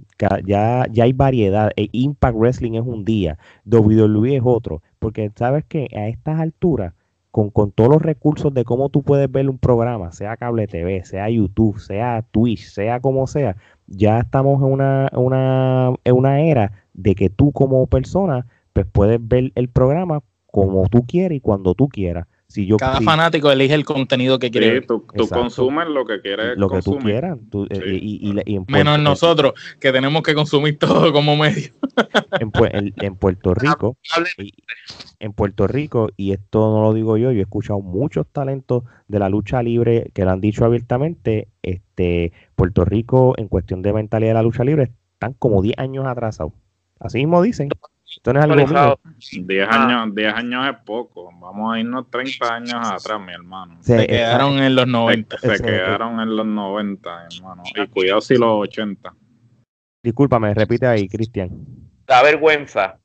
[0.44, 1.70] Ya, ya hay variedad.
[1.76, 4.82] E Impact Wrestling es un día, WWE es otro.
[4.98, 6.94] Porque sabes que a estas alturas,
[7.30, 11.04] con, con todos los recursos de cómo tú puedes ver un programa, sea cable TV,
[11.04, 13.56] sea YouTube, sea Twitch, sea como sea,
[13.88, 19.18] ya estamos en una, una, en una era de que tú como persona, pues puedes
[19.20, 22.26] ver el programa como tú quieras y cuando tú quieras.
[22.54, 26.06] Si yo Cada si- fanático elige el contenido que quiere Sí, tú, tú consumes lo
[26.06, 27.36] que quieres lo que tú quieras.
[27.50, 27.80] tú- Sí.
[27.84, 31.72] y, y- y en Menos Puerto- nosotros, que tenemos que consumir todo como medio.
[32.40, 34.52] en, Pue- en- en Puerto Rico, Hable- y-
[35.18, 39.18] en Puerto Rico, y esto no lo digo yo, yo he escuchado muchos talentos de
[39.18, 44.30] la lucha libre que lo han dicho abiertamente, este, Puerto Rico en cuestión de mentalidad
[44.30, 46.52] de la lucha libre están como 10 años atrasados.
[47.00, 47.68] Así mismo dicen.
[48.24, 48.64] Esto no es algo mío.
[48.64, 49.00] actualizado.
[49.46, 49.84] 10 Ah.
[49.84, 51.30] años, 10 años es poco.
[51.38, 53.76] Vamos a irnos 30 años atrás, mi hermano.
[53.82, 55.38] Se- Se quedaron en los Se, 90.
[55.38, 57.62] se quedaron en los 90, hermano.
[57.74, 59.12] Y cuidado si los 80.
[60.02, 61.50] Discúlpame, repite ahí, Cristian.
[62.06, 62.98] da vergüenza,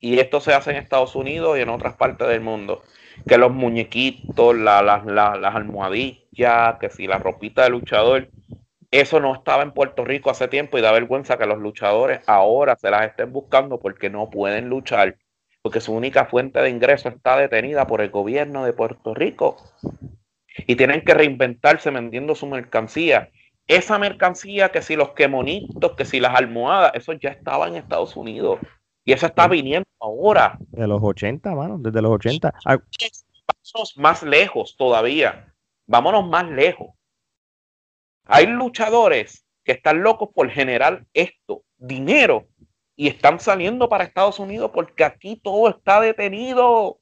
[0.00, 2.82] y esto se hace en Estados Unidos y en otras partes del mundo,
[3.28, 8.28] que los muñequitos, la- la- la- las almohadillas, que si la ropita de luchador,
[9.00, 12.76] eso no estaba en Puerto Rico hace tiempo y da vergüenza que los luchadores ahora
[12.76, 15.16] se las estén buscando porque no pueden luchar,
[15.62, 19.56] porque su única fuente de ingreso está detenida por el gobierno de Puerto Rico
[20.66, 23.30] y tienen que reinventarse vendiendo su mercancía.
[23.66, 28.14] Esa mercancía, que si los quemonitos, que si las almohadas, eso ya estaba en Estados
[28.16, 28.60] Unidos.
[29.04, 30.56] Y eso está viniendo ahora.
[30.68, 32.54] De los 80, mano, desde los 80.
[32.64, 32.78] Ah,
[33.46, 35.52] Pasos más lejos todavía.
[35.86, 36.90] Vámonos más lejos.
[38.26, 42.48] Hay luchadores que están locos por generar esto, dinero,
[42.96, 46.98] y están saliendo para Estados Unidos porque aquí todo está detenido.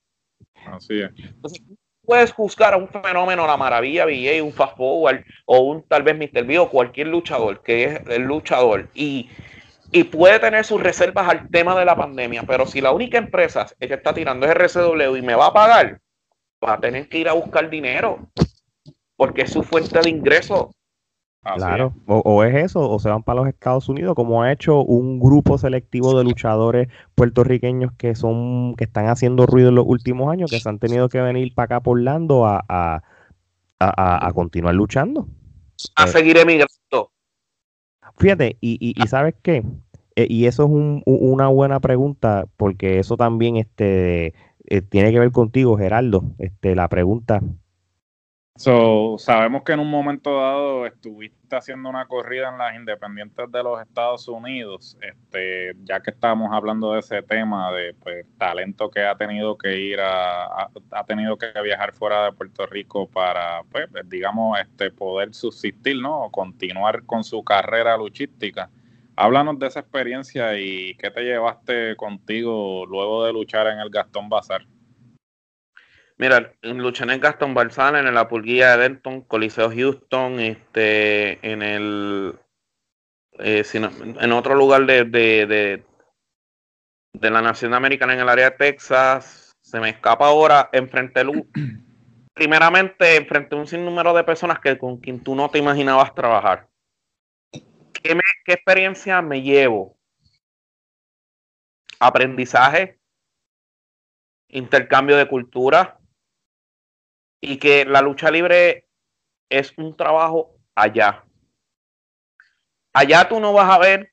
[0.67, 1.11] Así es.
[1.17, 5.83] Entonces, tú puedes juzgar a un fenómeno, la maravilla BJ, un fast forward o un
[5.87, 6.45] tal vez Mr.
[6.45, 9.29] B o cualquier luchador que es el luchador y,
[9.93, 13.67] y puede tener sus reservas al tema de la pandemia, pero si la única empresa
[13.79, 16.01] que está tirando es RCW y me va a pagar,
[16.65, 18.31] va a tener que ir a buscar dinero
[19.17, 20.75] porque es su fuente de ingreso.
[21.45, 24.53] Así Claro, o, o es eso, o se van para los Estados Unidos, como ha
[24.53, 29.87] hecho un grupo selectivo de luchadores puertorriqueños que son, que están haciendo ruido en los
[29.87, 33.03] últimos años, que se han tenido que venir para acá por Orlando a, a,
[33.81, 35.27] a- continuar luchando.
[35.97, 36.09] A Eh.
[36.09, 37.11] seguir emigrando.
[38.19, 39.65] Fíjate, y, y, y ¿sabes qué?
[40.15, 44.35] Eh, y eso es un- una buena pregunta, porque eso también este,
[44.67, 46.23] eh, tiene que ver contigo, Geraldo.
[46.39, 47.41] Este, la pregunta,
[48.57, 53.63] So, sabemos que en un momento dado estuviste haciendo una corrida en las independientes de
[53.63, 59.01] los Estados Unidos, este, ya que estábamos hablando de ese tema de pues, talento que
[59.05, 63.63] ha tenido que ir a, a- ha tenido que viajar fuera de Puerto Rico para,
[63.71, 66.25] pues, digamos, este, poder subsistir, ¿no?
[66.25, 68.71] O continuar con su carrera luchística.
[69.17, 74.29] Háblanos de esa experiencia y qué te llevaste contigo luego de luchar en el Gastón
[74.29, 74.67] Bazar.
[76.23, 82.39] Mira, luché en Gaston Balsana, en la Pulguilla de Denton, Coliseo Houston, este, en el,
[83.39, 85.85] eh, si no- en otro lugar de, de, de,
[87.15, 89.57] de la Nación Americana en el área de Texas.
[89.63, 91.25] Se me escapa ahora, enfrente a
[92.35, 96.69] primeramente enfrente a un sinnúmero de personas que con quien tú no te imaginabas trabajar.
[97.93, 99.97] ¿Qué, me- qué experiencia me llevo?
[102.09, 102.99] Aprendizaje,
[104.51, 105.99] intercambio de cultura
[107.43, 108.89] y que la lucha libre
[109.51, 111.25] es un trabajo allá.
[112.95, 114.13] Allá tú no vas a ver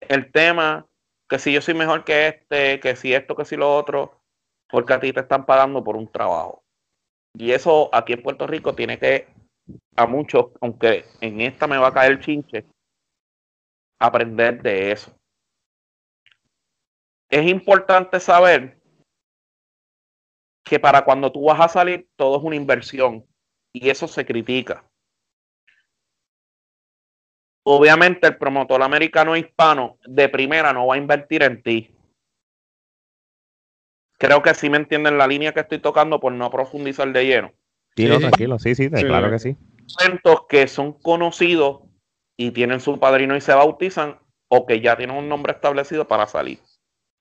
[0.00, 0.86] el tema,
[1.28, 4.20] que si yo soy mejor que este, que si esto, que si lo otro,
[4.68, 6.62] porque a ti te están pagando por un trabajo.
[7.32, 9.26] Y eso aquí en Puerto Rico tiene que,
[9.96, 12.66] a muchos, aunque en esta me va a caer el chinche,
[13.98, 15.16] aprender de eso.
[17.30, 18.83] Es importante saber
[20.64, 23.24] que para cuando tú vas a salir, todo es una inversión
[23.72, 24.84] y eso se critica.
[27.66, 31.90] Obviamente el promotor americano hispano de primera no va a invertir en ti.
[34.18, 37.52] Creo que sí me entienden la línea que estoy tocando por no profundizar de lleno.
[37.96, 39.56] Sí, no, tranquilo, sí, sí, claro que sí.
[40.48, 41.82] que son conocidos
[42.36, 46.26] y tienen su padrino y se bautizan o que ya tienen un nombre establecido para
[46.26, 46.58] salir.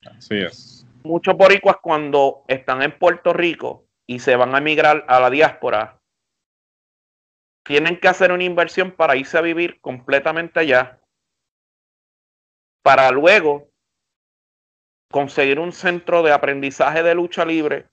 [0.06, 0.73] Así es.
[1.04, 6.00] Muchos boricuas cuando están en Puerto Rico y se van a emigrar a la diáspora,
[7.66, 11.02] tienen que hacer una inversión para irse a vivir completamente allá,
[12.84, 13.70] para luego
[15.12, 17.90] conseguir un centro de aprendizaje de lucha libre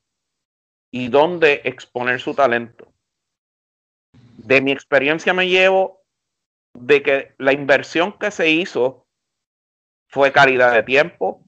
[0.93, 2.93] y donde exponer su talento.
[4.39, 6.03] De mi experiencia me llevo
[6.75, 9.07] de que la inversión que se hizo
[10.09, 11.45] fue calidad de tiempo,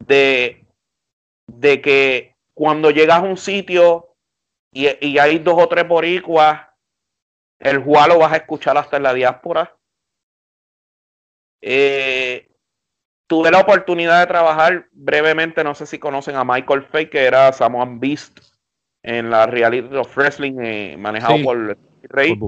[0.00, 0.64] de,
[1.46, 4.16] de que cuando llegas a un sitio
[4.72, 6.62] y, y hay dos o tres boricuas,
[7.58, 9.76] el juego lo vas a escuchar hasta en la diáspora.
[11.62, 12.48] Eh,
[13.26, 17.52] tuve la oportunidad de trabajar brevemente, no sé si conocen a Michael Fay, que era
[17.52, 18.40] Samoan Beast
[19.02, 22.38] en la reality of wrestling eh, manejado por Rey.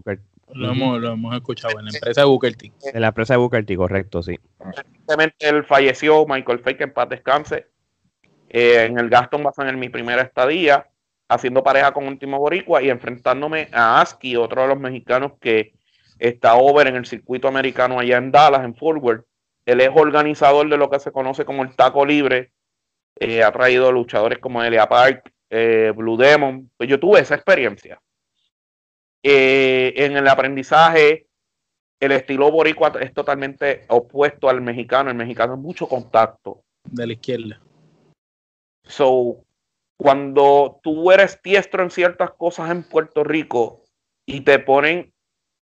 [0.54, 2.72] Lo, hemos, escuchado en la empresa de Booker T.
[2.92, 4.38] En la empresa de Booker T, correcto, sí.
[4.58, 7.66] Recientemente él falleció, Michael Fay, que en paz descanse.
[8.48, 10.86] Eh, en el Gaston Bazán en mi primera estadía,
[11.28, 15.72] haciendo pareja con Último Boricua y enfrentándome a Aski, otro de los mexicanos que
[16.18, 19.24] está over en el circuito americano allá en Dallas, en Forward.
[19.64, 22.52] Él es organizador de lo que se conoce como el taco libre.
[23.18, 26.70] Eh, ha traído luchadores como Elia Park, eh, Blue Demon.
[26.76, 28.00] Pues yo tuve esa experiencia.
[29.22, 31.26] En el aprendizaje,
[32.00, 35.10] el estilo boricua es totalmente opuesto al mexicano.
[35.10, 36.62] El mexicano es mucho contacto.
[36.84, 37.60] De la izquierda.
[38.82, 39.44] So,
[39.96, 43.84] cuando tú eres diestro en ciertas cosas en Puerto Rico
[44.26, 45.12] y te ponen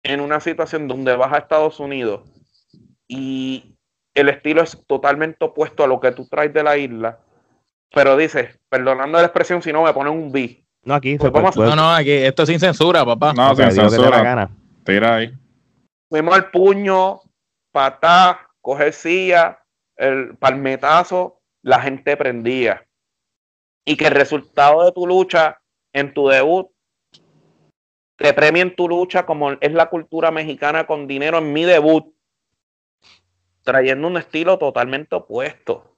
[0.05, 2.31] en una situación donde vas a Estados Unidos
[3.09, 3.77] y
[4.15, 7.19] el estilo es totalmente opuesto a lo que tú traes de la isla,
[7.93, 10.65] pero dices, perdonando la expresión, si no me ponen un B.
[10.85, 13.33] No, aquí, pues no, no, aquí, esto es sin censura, papá.
[13.35, 14.51] No, sin censura.
[14.85, 15.33] Tira ahí.
[16.09, 17.21] Fuimos al puño,
[17.71, 19.63] patá, coger silla,
[19.97, 22.85] el palmetazo, la gente prendía
[23.85, 25.61] y que el resultado de tu lucha
[25.93, 26.69] en tu debut
[28.17, 32.15] te premien tu lucha como es la cultura mexicana con dinero en mi debut,
[33.63, 35.97] trayendo un estilo totalmente opuesto.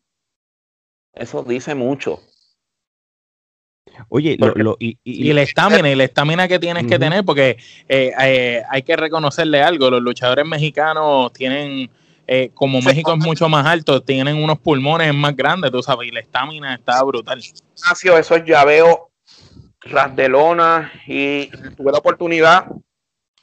[1.12, 2.20] Eso dice mucho.
[4.08, 4.36] Oye,
[4.78, 7.58] y, y, la estamina, y la estamina que tienes que tener, porque
[7.88, 11.90] eh, eh, hay que reconocerle algo, los luchadores mexicanos tienen
[12.26, 16.10] eh, como México es mucho más alto, tienen unos pulmones más grandes, tú sabes, y
[16.10, 17.40] la estamina está brutal.
[17.40, 19.10] Ignacio, eso ya veo
[19.80, 22.66] ras de lona y tuve la oportunidad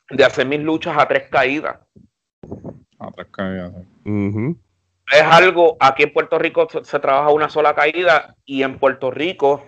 [0.09, 1.77] de hacer mis luchas a tres caídas.
[2.99, 3.71] A tres caídas.
[5.11, 9.63] Es algo, aquí en Puerto Rico se, trabaja una sola caída y en Puerto Rico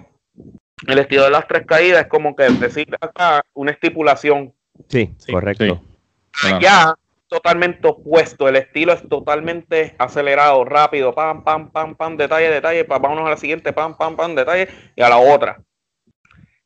[0.87, 4.53] el estilo de las tres caídas es como que decir acá una estipulación.
[4.89, 5.81] Sí, correcto.
[6.43, 6.95] Allá
[7.27, 13.01] totalmente opuesto, el estilo es totalmente acelerado, rápido, pam, pam, pam, pam, detalle, detalle, pam,
[13.01, 15.59] vámonos a la siguiente, pam, pam, pam, detalle, y a la otra.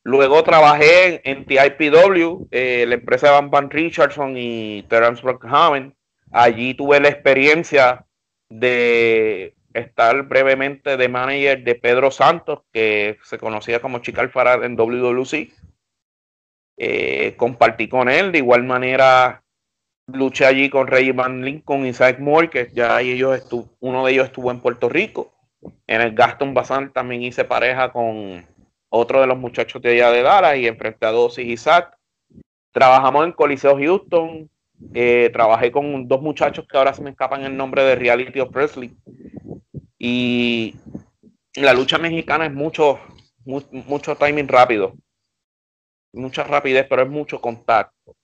[0.03, 5.93] Luego trabajé en, TIPW, eh, la empresa de Van Van Richardson y Terence Brockhaven.
[6.31, 8.05] Allí tuve la experiencia
[8.49, 14.75] de estar brevemente de manager de Pedro Santos, que se conocía como Chica Alfarad en
[14.75, 15.51] WWC.
[16.79, 19.43] Eh, compartí con él, de igual manera
[20.07, 24.13] luché allí con Reggie Van Lincoln y Isaac Moore, que ya ellos estuvo, uno de
[24.13, 25.33] ellos estuvo en Puerto Rico.
[25.85, 28.45] En el Gaston Bazán también hice pareja con
[28.89, 31.97] otro de los muchachos de allá de Dallas y enfrenté a Dosis y Isaac.
[32.71, 34.49] Trabajamos en Coliseo Houston.
[34.93, 38.51] Eh, trabajé con dos muchachos que ahora se me escapan el nombre de Reality of
[38.51, 38.91] Wrestling.
[39.99, 40.75] Y
[41.55, 42.99] la lucha mexicana es mucho,
[43.45, 44.93] mucho timing rápido.
[46.13, 48.15] Mucha rapidez, pero es mucho contacto.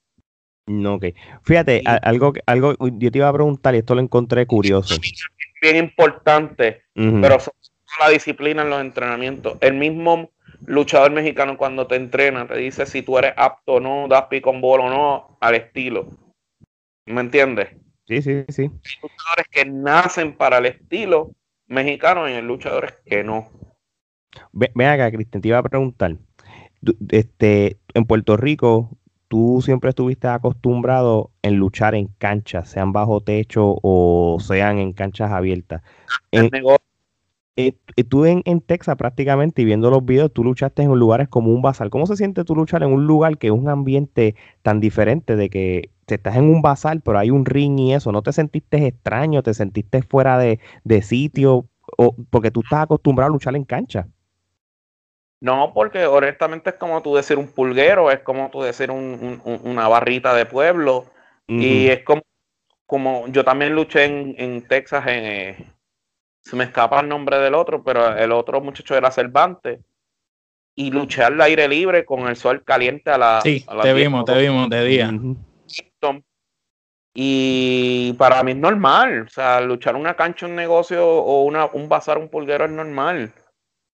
[0.65, 1.05] No, ok.
[1.43, 4.95] Fíjate, algo, algo, yo te iba a preguntar y esto lo encontré curioso.
[5.61, 7.37] Bien importante, pero
[7.99, 9.57] la disciplina en los entrenamientos.
[9.61, 10.31] El mismo
[10.65, 14.51] luchador mexicano cuando te entrena te dice si tú eres apto o no, das pico
[14.51, 16.09] con bolo o no, al estilo.
[17.05, 17.69] ¿Me entiendes?
[18.07, 18.69] Sí, sí, sí.
[19.01, 21.31] luchadores que nacen para el estilo
[21.67, 23.49] mexicano y hay luchadores que no.
[24.51, 26.17] Ven acá, Cristian, te iba a preguntar.
[27.09, 28.97] Este, en Puerto Rico,
[29.27, 35.31] tú siempre estuviste acostumbrado en luchar en canchas, sean bajo techo o sean en canchas
[35.31, 35.81] abiertas.
[36.31, 36.49] En,
[37.55, 37.73] eh,
[38.09, 41.89] tú en, Texas prácticamente y viendo los videos, tú luchaste en lugares como un bazar.
[41.89, 45.49] ¿Cómo se siente tú luchar en un lugar que es un ambiente tan diferente de
[45.49, 48.11] que te estás en un bazar, pero hay un ring y eso?
[48.11, 49.43] ¿No te sentiste extraño?
[49.43, 50.59] ¿Te sentiste fuera de,
[51.03, 51.67] sitio?
[51.97, 54.07] O, porque tú estás acostumbrado a luchar en cancha.
[55.39, 60.33] No, porque honestamente es como tú decir un pulguero, es como tú decir una barrita
[60.33, 61.05] de pueblo.
[61.45, 62.23] Y es como,
[62.87, 65.72] como yo también luché en, en Texas en, eh,
[66.43, 69.79] se me escapa el nombre del otro, pero el otro muchacho era Cervantes.
[70.75, 73.41] Y luchar al aire libre con el sol caliente a la.
[73.41, 75.11] Sí, te vimos, te vimos de día.
[77.13, 79.25] Y para mí es normal.
[79.27, 83.31] O sea, luchar una cancha, un negocio o una, un bazar, un pulguero es normal.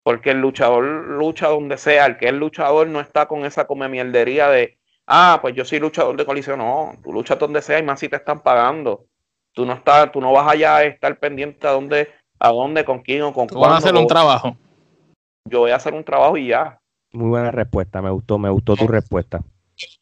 [0.03, 2.05] Porque el luchador lucha donde sea.
[2.05, 5.79] El que es luchador no está con esa come mierdería de, ah, pues yo soy
[5.79, 6.59] luchador de colisión.
[6.59, 9.05] No, tú luchas donde sea y más si te están pagando.
[9.51, 12.07] Tú no, estás, tú no vas allá a estar pendiente a dónde
[12.39, 14.55] a dónde, con quién o con Tú vas a hacer un trabajo.
[15.45, 16.79] Yo voy a hacer un trabajo y ya.
[17.11, 19.41] Muy buena respuesta, me gustó, me gustó tu respuesta.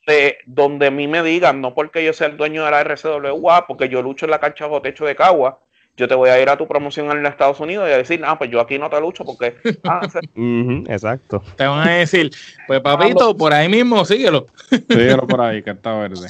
[0.06, 3.68] De, donde a mí me digan, no porque yo sea el dueño de la RCWA,
[3.68, 5.60] porque yo lucho en la cancha bajo techo de Cagua,
[5.96, 8.38] yo te voy a ir a tu promoción en Estados Unidos y a decir, ah,
[8.38, 9.56] pues yo aquí no te lucho porque...
[9.84, 10.02] Ah,
[10.88, 11.44] exacto.
[11.56, 12.32] Te van a decir,
[12.68, 14.46] pues papito, por ahí mismo síguelo.
[14.70, 16.28] Síguelo por ahí, que está verde.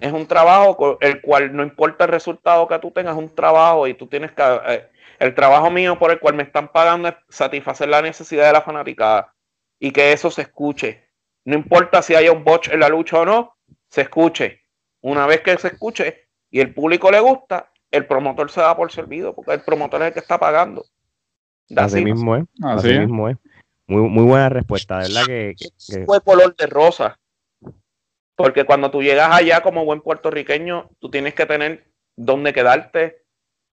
[0.00, 3.86] Es un trabajo el cual no importa el resultado que tú tengas, es un trabajo
[3.86, 4.42] y tú tienes que...
[4.66, 4.88] Eh,
[5.18, 8.62] el trabajo mío por el cual me están pagando es satisfacer la necesidad de la
[8.62, 9.34] fanaticada
[9.80, 11.04] y que eso se escuche.
[11.44, 13.56] No importa si haya un botch en la lucha o no,
[13.88, 14.60] se escuche.
[15.00, 18.92] Una vez que se escuche y el público le gusta, el promotor se da por
[18.92, 20.84] servido porque el promotor es el que está pagando.
[21.76, 22.44] Así, mismo es.
[22.62, 23.36] Así, mismo es.
[23.86, 25.24] Muy, muy buena respuesta, ¿verdad?
[25.26, 25.54] Que,
[26.04, 27.18] Fue color de rosa.
[28.38, 33.24] Porque cuando tú llegas allá como buen puertorriqueño, tú tienes que tener dónde quedarte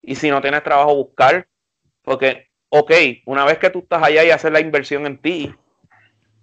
[0.03, 1.47] y si no tienes trabajo, buscar.
[2.03, 2.91] Porque, ok,
[3.25, 5.51] una vez que tú estás allá y haces la inversión en ti,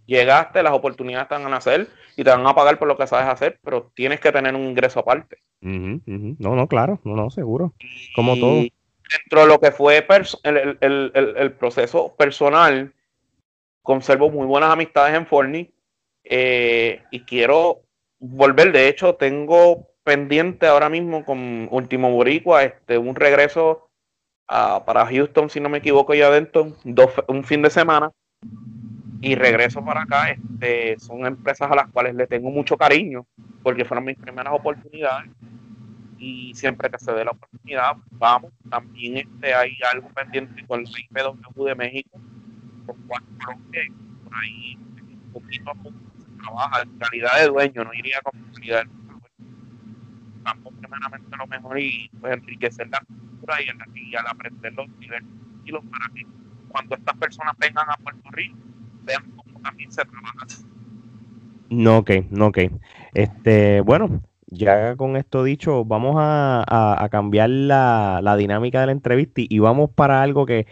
[0.06, 3.06] llegaste, las oportunidades te van a hacer y te van a pagar por lo que
[3.06, 5.38] sabes hacer, pero tienes que tener un ingreso aparte.
[5.60, 7.72] No, no, claro, no, no, seguro.
[8.16, 8.62] Como todo.
[8.62, 10.04] Dentro de lo que fue
[10.42, 12.92] el, el, el, proceso personal,
[13.80, 15.70] conservo muy buenas amistades en Forni
[16.24, 17.84] eh, y quiero
[18.18, 18.72] volver.
[18.72, 23.88] De hecho, tengo pendiente ahora mismo con Último Boricua este, un regreso
[24.46, 26.74] para Houston, si no me equivoco, ya dentro,
[27.26, 28.10] un fin de semana.
[29.20, 30.30] Y regreso para acá.
[30.30, 33.26] Este, son empresas a las cuales le tengo mucho cariño
[33.62, 35.30] porque fueron mis primeras oportunidades.
[36.18, 38.52] Y siempre que se dé la oportunidad, vamos.
[38.70, 42.18] También este, hay algo pendiente con el IPW de México,
[42.86, 43.22] por
[44.34, 45.94] ahí un poquito a poco
[46.38, 48.90] trabaja en calidad de dueño, no iría con calidad de
[50.44, 55.28] campo primeramente lo mejor y pues, enriquecer la cultura y, al aprender los niveles
[55.90, 56.26] para que
[56.68, 58.56] cuando estas personas vengan a Puerto Rico
[59.04, 60.46] vean cómo también se trabaja.
[61.70, 62.58] No, ok, no, ok.
[63.12, 69.58] Este, bueno, ya con esto dicho, vamos a, cambiar la, dinámica de la entrevista y,
[69.58, 70.66] vamos para algo que,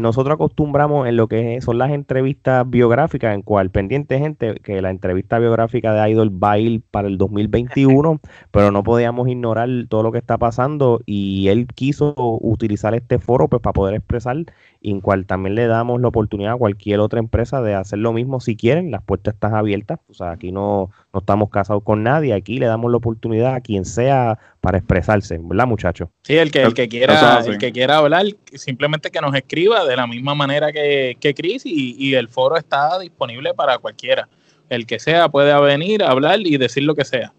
[0.00, 4.90] nosotros acostumbramos en lo que son las entrevistas biográficas, en cual pendiente gente que la
[4.90, 8.20] entrevista biográfica de Idol va a ir para el 2021,
[8.50, 13.48] pero no podíamos ignorar todo lo que está pasando y él quiso utilizar este foro
[13.48, 14.36] pues para poder expresar
[14.82, 18.40] en cual también le damos la oportunidad a cualquier otra empresa de hacer lo mismo
[18.40, 22.34] si quieren, las puertas están abiertas, o sea, aquí no, no estamos casados con nadie,
[22.34, 26.08] aquí le damos la oportunidad a quien sea para expresarse, ¿verdad, muchachos?
[26.22, 29.96] Sí, el que, el que quiera, el que quiera hablar, simplemente que nos escriba de
[29.96, 34.28] la misma manera que, que Chris y, y el foro está disponible para cualquiera.
[34.68, 37.32] El que sea puede venir, hablar y decir lo que sea.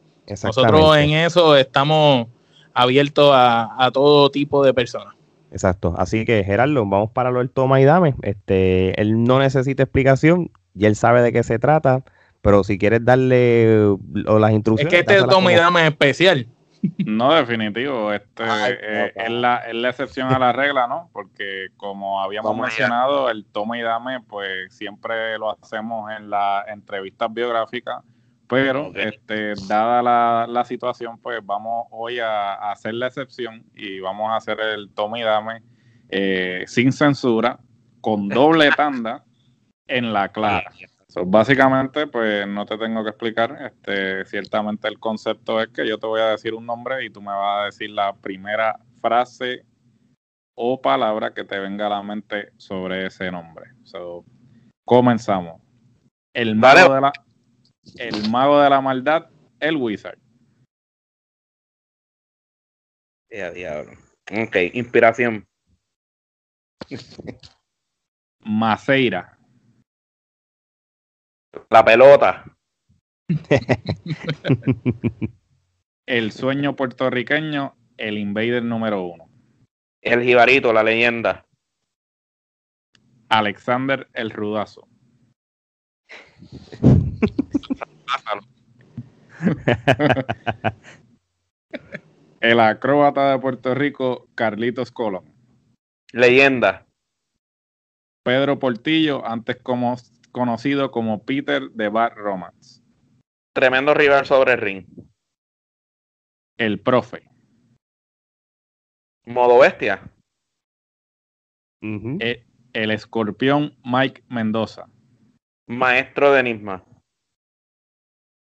[0.43, 2.27] Nosotros en eso estamos
[2.73, 5.13] abiertos a, a todo tipo de personas.
[5.49, 5.95] Exacto.
[5.97, 8.15] Así que, Gerardo, vamos para lo del toma y dame.
[8.21, 12.03] Este, él no necesita explicación, y él sabe de qué se trata,
[12.41, 13.77] pero si quieres darle
[14.27, 14.93] o las instrucciones.
[14.93, 16.47] Es que este toma y dame es especial.
[17.05, 18.11] No, definitivo.
[18.11, 21.09] Este eh, es, la, es, la, excepción a la regla, ¿no?
[21.13, 27.33] Porque como habíamos mencionado, el toma y dame, pues siempre lo hacemos en las entrevistas
[27.33, 28.03] biográficas
[28.53, 34.35] pero este, dada la, situación, pues vamos hoy a, hacer la excepción y vamos a
[34.35, 35.63] hacer el tome y dame
[36.09, 37.59] eh, sin censura,
[37.99, 39.23] con doble tanda
[39.87, 40.71] en la clara.
[41.13, 43.55] So, básicamente, pues no te tengo que explicar.
[43.61, 47.21] Este, ciertamente el concepto es que yo te voy a decir un nombre y tú
[47.21, 49.63] me vas a decir la primera frase
[50.55, 53.73] o palabra que te venga a la mente sobre ese nombre.
[53.83, 54.25] So,
[54.85, 55.61] comenzamos.
[56.33, 57.13] El mago, de la,
[57.99, 60.17] el mago de la maldad, el wizard.
[63.29, 63.91] Ya, diablo.
[64.31, 65.45] Ok, inspiración.
[68.39, 69.37] Maceira.
[71.69, 72.45] La pelota.
[76.05, 79.29] el sueño puertorriqueño, el invader número uno.
[80.01, 81.45] El jibarito, la leyenda.
[83.29, 84.87] Alexander el Rudazo.
[92.41, 95.33] el acróbata de Puerto Rico, Carlitos Colón.
[96.11, 96.85] Leyenda.
[98.23, 99.95] Pedro Portillo, antes como,
[100.33, 102.83] conocido como Peter de Bar Romance.
[103.53, 104.85] Tremendo rival sobre el ring.
[106.57, 107.29] El profe.
[109.25, 110.11] Modo bestia.
[111.81, 114.89] E, el, escorpión Mike Mendoza.
[115.67, 116.83] Maestro de enigma.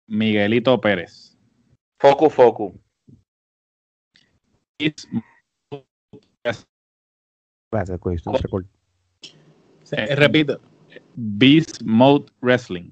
[0.08, 1.36] Miguelito Pérez.
[2.00, 2.80] Focu Focu.
[10.16, 10.60] repito.
[11.16, 12.90] Beast Mode Wrestling.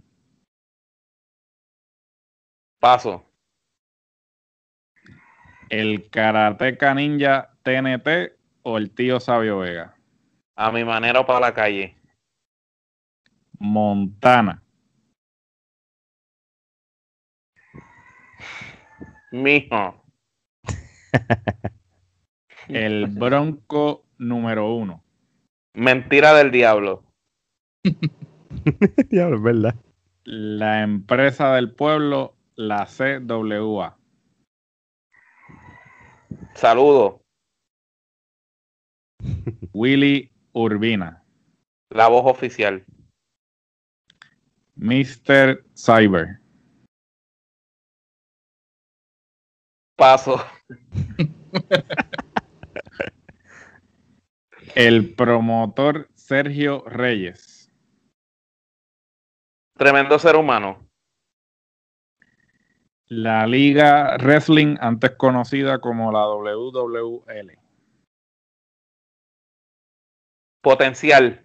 [2.78, 3.24] Paso.
[5.68, 9.96] El Karateka Ninja TNT o el tío Sabio Vega.
[10.54, 11.96] A mi manera para la calle.
[13.58, 14.62] Montana.
[19.32, 20.04] Mijo.
[22.68, 25.02] el Bronco número uno.
[25.74, 27.11] Mentira del diablo.
[29.10, 29.74] diablo, es verdad.
[30.24, 33.98] La empresa del pueblo, la CWA.
[36.54, 37.22] Saludo.
[39.72, 41.22] Willy Urbina.
[41.90, 42.84] La voz oficial.
[44.76, 45.64] Mr.
[45.74, 46.38] Cyber.
[49.96, 50.42] Paso.
[54.74, 57.61] El promotor Sergio Reyes.
[59.76, 60.88] Tremendo ser humano.
[63.06, 67.58] La Liga Wrestling, antes conocida como la WWL.
[70.62, 71.42] Potencial.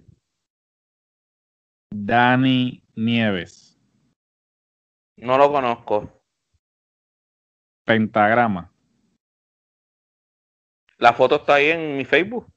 [1.94, 3.78] Dani Nieves.
[5.18, 6.22] No lo conozco.
[7.86, 8.72] Pentagrama.
[11.00, 12.48] La foto está ahí en mi Facebook.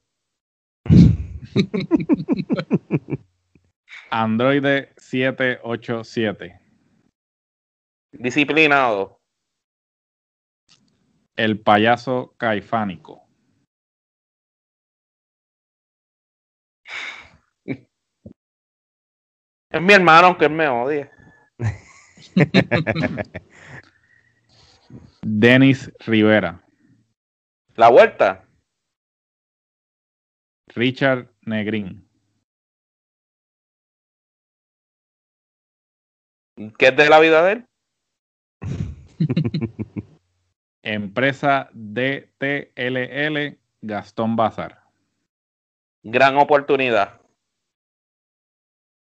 [4.11, 6.59] Android 787.
[8.11, 9.21] Disciplinado.
[11.37, 13.23] El payaso caifánico.
[19.69, 21.09] Es mi hermano, aunque él me odie.
[25.21, 26.61] Denis Rivera.
[27.77, 28.45] La vuelta.
[30.75, 32.10] Richard Negrín.
[36.77, 37.65] ¿Qué es de la vida de él?
[40.83, 44.81] Empresa DTLL Gastón Bazar.
[46.03, 47.21] Gran oportunidad.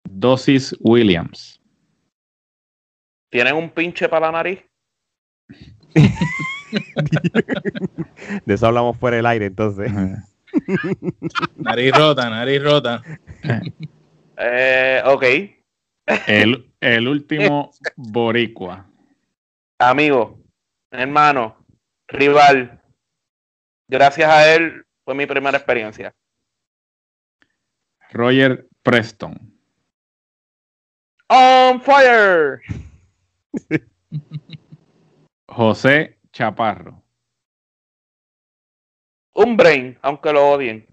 [0.03, 1.59] Dosis Williams.
[3.29, 4.63] ¿Tienen un pinche para la nariz?
[8.45, 9.91] De eso hablamos fuera del aire, entonces.
[11.55, 13.01] nariz rota, nariz rota.
[14.37, 15.23] Eh, ok.
[16.05, 18.89] El, el último boricua.
[19.79, 20.39] Amigo,
[20.91, 21.65] hermano,
[22.07, 22.81] rival.
[23.87, 26.13] Gracias a él fue mi primera experiencia.
[28.11, 29.53] Roger Preston.
[31.27, 32.61] On fire.
[35.47, 37.03] José Chaparro.
[39.35, 40.87] Un brain, aunque lo odien.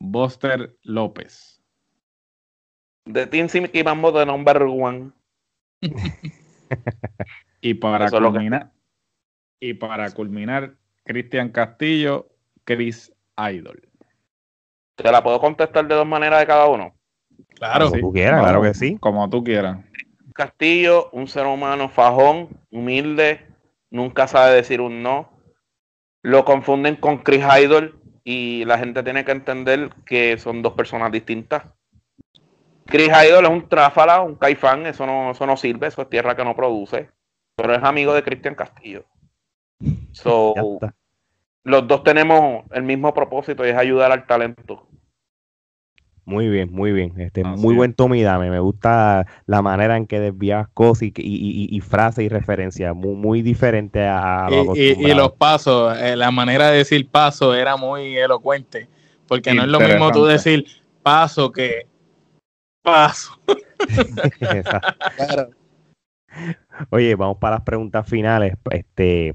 [0.00, 1.53] Buster López.
[3.06, 5.10] De Team Mickey Mambo de number one.
[7.60, 8.72] y para culminar,
[9.60, 10.74] y para culminar,
[11.04, 12.28] Cristian Castillo,
[12.64, 13.82] Chris Idol.
[14.96, 16.94] ¿Te la puedo contestar de dos maneras de cada uno?
[17.56, 18.96] Claro, como tú quieras, claro que sí.
[18.98, 19.78] Como tú quieras.
[20.34, 23.46] Castillo, un ser humano fajón, humilde,
[23.90, 25.30] nunca sabe decir un no.
[26.22, 31.12] Lo confunden con Chris Idol y la gente tiene que entender que son dos personas
[31.12, 31.64] distintas.
[32.86, 36.36] Chris Idol es un tráfala, un caifán, eso no, eso no sirve, eso es tierra
[36.36, 37.10] que no produce.
[37.56, 39.04] Pero es amigo de Cristian Castillo.
[40.12, 40.54] So,
[41.64, 44.86] los dos tenemos el mismo propósito y es ayudar al talento.
[46.26, 47.20] Muy bien, muy bien.
[47.20, 48.48] Este, muy buen Tommy Dame.
[48.48, 52.94] Me gusta la manera en que desvías cosas y, y, y, frases y referencias.
[52.94, 57.54] Muy, muy diferente a, lo y, y, los pasos, eh, la manera de decir paso
[57.54, 58.88] era muy elocuente.
[59.28, 60.64] Porque no es lo mismo tú decir
[61.02, 61.86] paso que
[62.84, 63.40] paso.
[66.90, 68.54] Oye, vamos para las preguntas finales.
[68.70, 69.34] Este,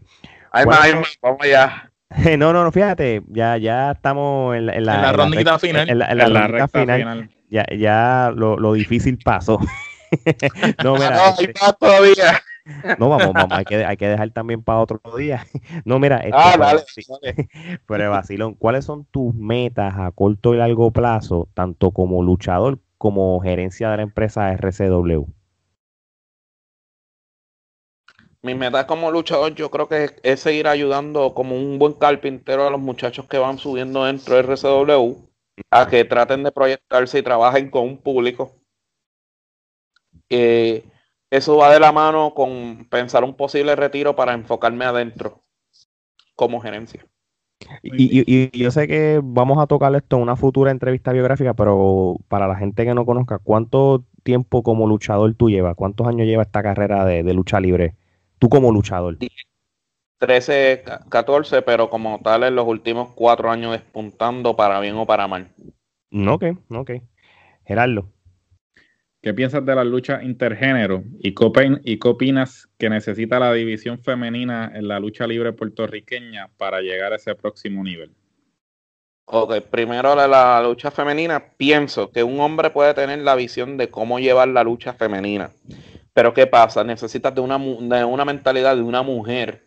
[0.51, 1.85] hay más, hay más, vamos allá.
[2.39, 5.87] No, no, no, fíjate, ya, ya estamos en la, en la, rondita final.
[5.87, 9.59] En la, la, final, Ya, ya lo, lo difícil pasó.
[10.83, 12.41] no, mira, no, este, todavía.
[12.97, 15.45] No, vamos, vamos, hay que, hay que dejar también para otro día.
[15.85, 16.83] No, mira, este, ah, dale,
[17.85, 23.39] pero Basilón, ¿cuáles son tus metas a corto y largo plazo, tanto como luchador como
[23.39, 25.25] gerencia de la empresa RCW?
[28.41, 32.69] mi meta como luchador yo creo que es, seguir ayudando como un buen carpintero a
[32.69, 35.29] los muchachos que van subiendo dentro de RCW
[35.71, 38.55] a que traten de proyectarse y trabajen con un público.
[40.29, 45.43] Eso va de la mano con pensar un posible retiro para enfocarme adentro
[46.35, 47.05] como gerencia.
[47.83, 52.17] Y, y, yo sé que vamos a tocar esto en una futura entrevista biográfica, pero
[52.27, 55.75] para la gente que no conozca, ¿cuánto tiempo como luchador tú llevas?
[55.75, 57.95] ¿Cuántos años lleva esta carrera de lucha libre?
[58.39, 59.17] tú como luchador?
[60.17, 65.27] 13, 14, pero como tal en los últimos cuatro años despuntando para bien o para
[65.27, 65.49] mal.
[66.11, 66.91] Ok, ok.
[67.65, 68.09] Gerardo.
[69.21, 74.87] ¿Qué piensas de la lucha intergénero y qué opinas que necesita la división femenina en
[74.87, 78.11] la lucha libre puertorriqueña para llegar a ese próximo nivel?
[79.25, 83.89] Ok, primero de la lucha femenina, pienso que un hombre puede tener la visión de
[83.89, 85.51] cómo llevar la lucha femenina.
[86.13, 86.85] Pero ¿qué pasa?
[86.85, 89.65] Necesitas de una, de una mentalidad de una mujer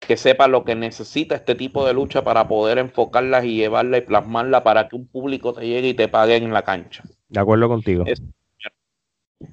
[0.00, 4.00] que sepa lo que necesita este tipo de lucha para poder enfocarla y llevarla y
[4.00, 7.04] plasmarla para que un público te llegue y te pague en la cancha.
[7.28, 8.04] De acuerdo contigo.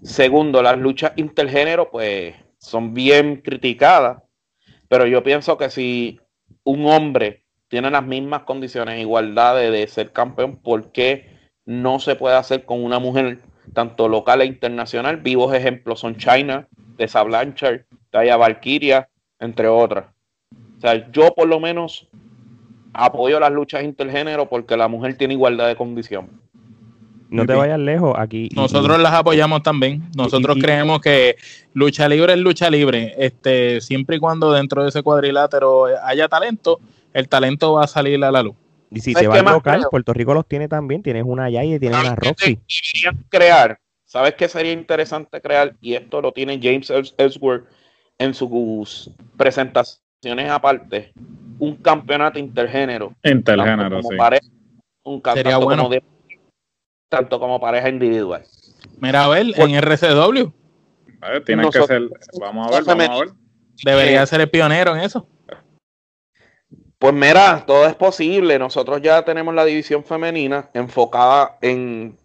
[0.04, 4.22] Segundo, las luchas intergénero pues son bien criticadas,
[4.88, 6.20] pero yo pienso que si
[6.64, 12.16] un hombre tiene las mismas condiciones, igualdad de, de ser campeón, ¿por qué no se
[12.16, 13.40] puede hacer con una mujer
[13.74, 15.18] tanto local e internacional.
[15.18, 16.68] Vivos ejemplos son China,
[16.98, 19.10] Tessa Blanchard, Taya Valkyria,
[19.40, 20.06] entre otras.
[20.78, 22.08] O sea, yo por lo menos
[22.94, 26.42] apoyo las luchas intergénero porque la mujer tiene igualdad de condición.
[27.30, 28.50] No te vayas lejos aquí.
[28.56, 30.04] Nosotros las apoyamos también.
[30.16, 31.36] Nosotros creemos que
[31.74, 33.14] lucha libre es lucha libre.
[33.18, 36.80] Este, siempre y cuando dentro de ese cuadrilátero haya talento,
[37.14, 38.56] el talento va a salir a la luz.
[38.90, 41.04] Y si te vas local, Puerto Rico los tiene también.
[41.04, 42.60] Tienes una Yaya y tienes una Roxy.
[43.30, 45.76] crear, ¿sabes qué sería interesante crear?
[45.82, 47.66] Y esto lo tiene James Ellsworth
[48.18, 51.12] en sus presentaciones aparte.
[51.60, 53.14] Un campeonato intergénero.
[53.24, 54.16] Intergénero, sí.
[55.04, 55.90] un sería bueno.
[57.10, 58.44] Tanto como pareja individual.
[59.00, 60.52] Mira, a ver, en RCW.
[61.46, 62.10] Tienen que ser.
[62.40, 63.30] Vamos a ver, vamos a ver.
[63.84, 65.28] Debería ser el pionero en eso.
[67.00, 68.58] Pues mira, todo es posible.
[68.58, 72.18] Nosotros ya tenemos la división femenina enfocada en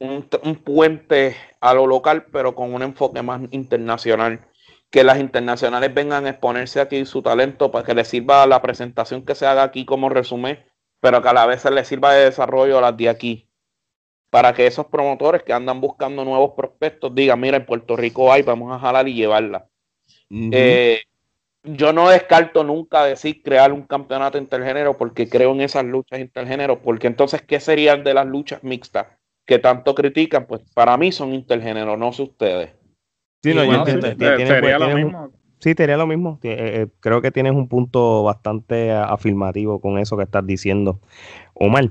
[0.00, 0.28] un,
[0.64, 4.40] puente a lo local, pero con un enfoque más internacional.
[4.90, 9.24] Que las internacionales vengan a exponerse aquí su talento para que les sirva la presentación
[9.24, 10.64] que se haga aquí como resumen,
[11.00, 13.48] pero que a la vez se les sirva de desarrollo a las de aquí.
[14.34, 18.42] Para que esos promotores que andan buscando nuevos prospectos digan, mira, en Puerto Rico hay,
[18.42, 19.68] vamos a jalar y llevarla
[21.64, 26.80] yo no descarto nunca decir crear un campeonato intergénero porque creo en esas luchas intergénero,
[26.80, 29.06] porque entonces, ¿qué serían de las luchas mixtas
[29.46, 30.46] que tanto critican?
[30.46, 32.70] Pues para mí son intergénero, no sé ustedes.
[33.42, 35.30] Sí, no, yo sería lo mismo.
[35.58, 36.38] Sí, sería lo mismo.
[37.00, 41.00] creo que tienes un punto bastante afirmativo con eso que estás diciendo.
[41.54, 41.88] Omar.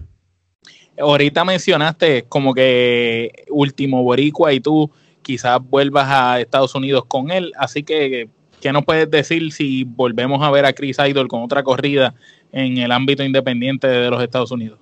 [0.99, 4.91] Ahorita mencionaste como que último boricua y tú
[5.21, 8.29] quizás vuelvas a Estados Unidos con él, así que
[8.63, 12.15] ¿Qué nos puedes decir si volvemos a ver a Chris Idol con otra corrida
[12.53, 14.79] en el ámbito independiente de los Estados Unidos?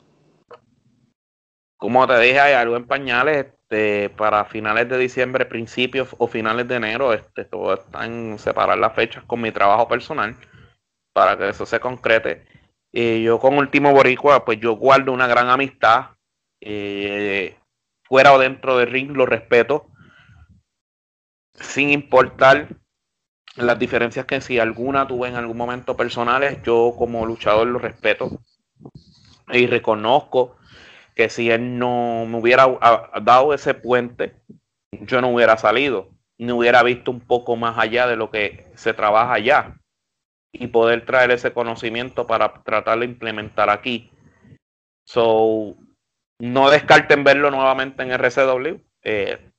[1.78, 6.68] Como te dije, hay algo en pañales este, para finales de diciembre, principios o finales
[6.68, 7.12] de enero.
[7.12, 10.36] Este, todo está en separar las fechas con mi trabajo personal
[11.12, 12.46] para que eso se concrete.
[12.92, 16.12] Y yo con Último Boricua, pues yo guardo una gran amistad.
[16.60, 17.58] Eh,
[18.04, 19.88] fuera o dentro del ring, lo respeto.
[21.54, 22.68] Sin importar
[23.56, 28.42] las diferencias que si alguna tuve en algún momento personales, yo como luchador lo respeto
[29.52, 30.58] y reconozco
[31.16, 32.68] que si él no me hubiera
[33.22, 34.36] dado ese puente,
[34.92, 38.94] yo no hubiera salido, ni hubiera visto un poco más allá de lo que se
[38.94, 39.81] trabaja allá
[40.54, 44.12] y poder traer ese conocimiento para tratar de implementar aquí.
[45.06, 45.76] So,
[46.40, 48.80] no descarten verlo nuevamente en RCW.
[49.04, 49.52] Eh,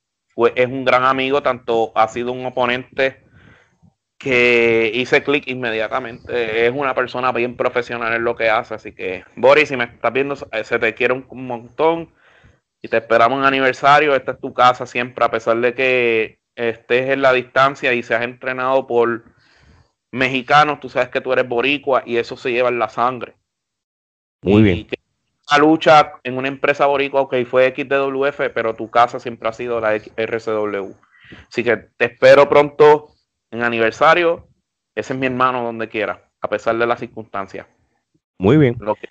[0.55, 3.23] es un gran amigo, tanto ha sido un oponente
[4.17, 6.65] que hice clic inmediatamente.
[6.65, 8.73] Es una persona bien profesional en lo que hace.
[8.75, 12.13] Así que, Boris, si me estás viendo, se te quiere un, montón
[12.81, 14.15] y te esperamos en aniversario.
[14.15, 18.23] Esta es tu casa siempre, a pesar de que estés en la distancia y seas
[18.23, 19.23] entrenado por
[20.13, 23.33] mexicanos, tú sabes que tú eres boricua y eso se lleva en la sangre.
[24.43, 24.87] Muy bien.
[25.51, 29.81] La lucha en una empresa boricua, ok, fue XDWF, pero tu casa siempre ha sido
[29.81, 30.93] la RCW.
[31.49, 33.09] Así que te espero pronto
[33.49, 34.47] en aniversario.
[34.93, 37.65] Ese es mi hermano donde quiera, a pesar de las circunstancias.
[38.37, 38.75] Muy bien.
[38.79, 39.09] Lo que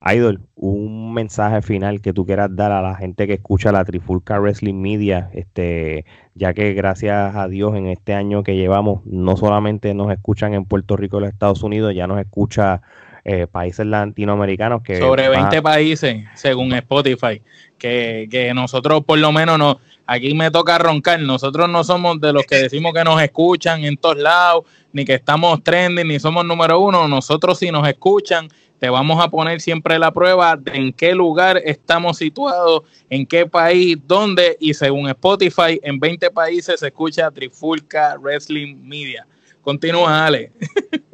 [0.00, 4.38] Idol, un mensaje final que tú quieras dar a la gente que escucha la Trifulca
[4.38, 9.94] Wrestling Media, este, ya que gracias a Dios en este año que llevamos, no solamente
[9.94, 12.82] nos escuchan en Puerto Rico y los Estados Unidos, ya nos escucha
[13.24, 15.00] eh, países latinoamericanos que...
[15.00, 17.42] Sobre 20 países, según Spotify,
[17.78, 22.32] que, que nosotros por lo menos no, aquí me toca roncar, nosotros no somos de
[22.32, 26.44] los que decimos que nos escuchan en todos lados, ni que estamos trending, ni somos
[26.44, 28.48] número uno, nosotros si nos escuchan
[28.78, 33.46] te vamos a poner siempre la prueba de en qué lugar estamos situados, en qué
[33.46, 39.26] país, dónde, y según Spotify, en 20 países se escucha Trifulca Wrestling Media.
[39.62, 40.52] Continúa, Ale.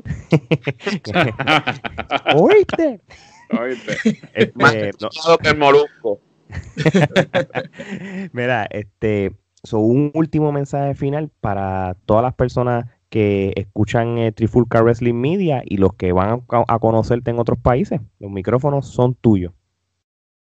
[2.34, 3.00] ¿Oíste?
[3.58, 3.96] ¿Oíste?
[4.34, 6.20] Este, Más que el molusco.
[8.32, 9.34] Mira, este,
[9.72, 15.76] un último mensaje final para todas las personas que escuchan eh, Trifulca Wrestling Media y
[15.76, 18.00] los que van a, conocerte en otros países.
[18.18, 19.52] Los micrófonos son tuyos.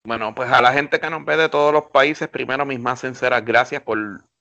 [0.03, 2.99] Bueno, pues a la gente que nos ve de todos los países, primero mis más
[2.99, 3.97] sinceras gracias por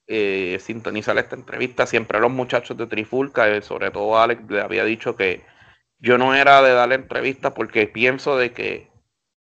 [0.08, 1.86] eh, sintonizar esta entrevista.
[1.86, 5.44] Siempre a los muchachos de Trifulca, eh, sobre todo Alex, le había dicho que
[6.00, 8.90] yo no era de darle entrevistas porque pienso de que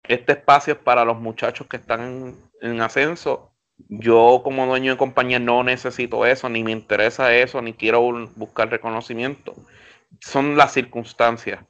[0.05, 3.51] este espacio es para los muchachos que están en ascenso
[3.89, 8.03] yo como dueño de compañía no necesito eso, ni me interesa eso, ni quiero
[8.37, 9.55] buscar reconocimiento.
[10.21, 11.65] Son las circunstancias.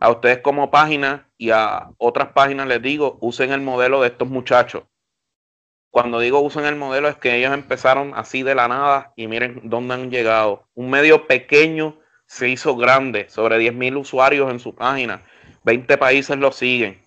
[0.00, 4.28] A ustedes como página y a otras páginas les digo, usen el modelo de estos
[4.28, 4.84] muchachos.
[5.90, 9.60] Cuando digo usen el modelo es que ellos empezaron así de la nada y miren
[9.64, 10.68] dónde han llegado.
[10.74, 15.24] Un medio pequeño se hizo grande, sobre 10.000 usuarios en su página.
[15.64, 17.02] 20 países lo siguen.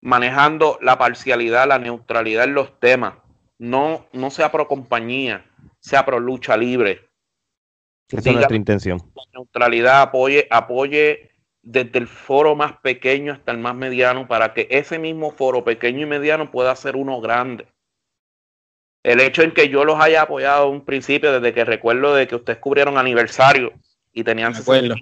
[0.00, 3.14] Manejando la parcialidad, la neutralidad en los temas
[3.58, 5.44] no, no sea pro compañía,
[5.80, 7.08] sea pro lucha libre.
[8.08, 8.98] Esa es nuestra intención.
[9.14, 11.30] La neutralidad apoye, apoye
[11.62, 16.02] desde el foro más pequeño hasta el más mediano para que ese mismo foro pequeño
[16.02, 17.66] y mediano pueda ser uno grande.
[19.02, 22.26] El hecho en que yo los haya apoyado en un principio, desde que recuerdo de
[22.26, 23.72] que ustedes cubrieron aniversario
[24.12, 24.98] y tenían personas,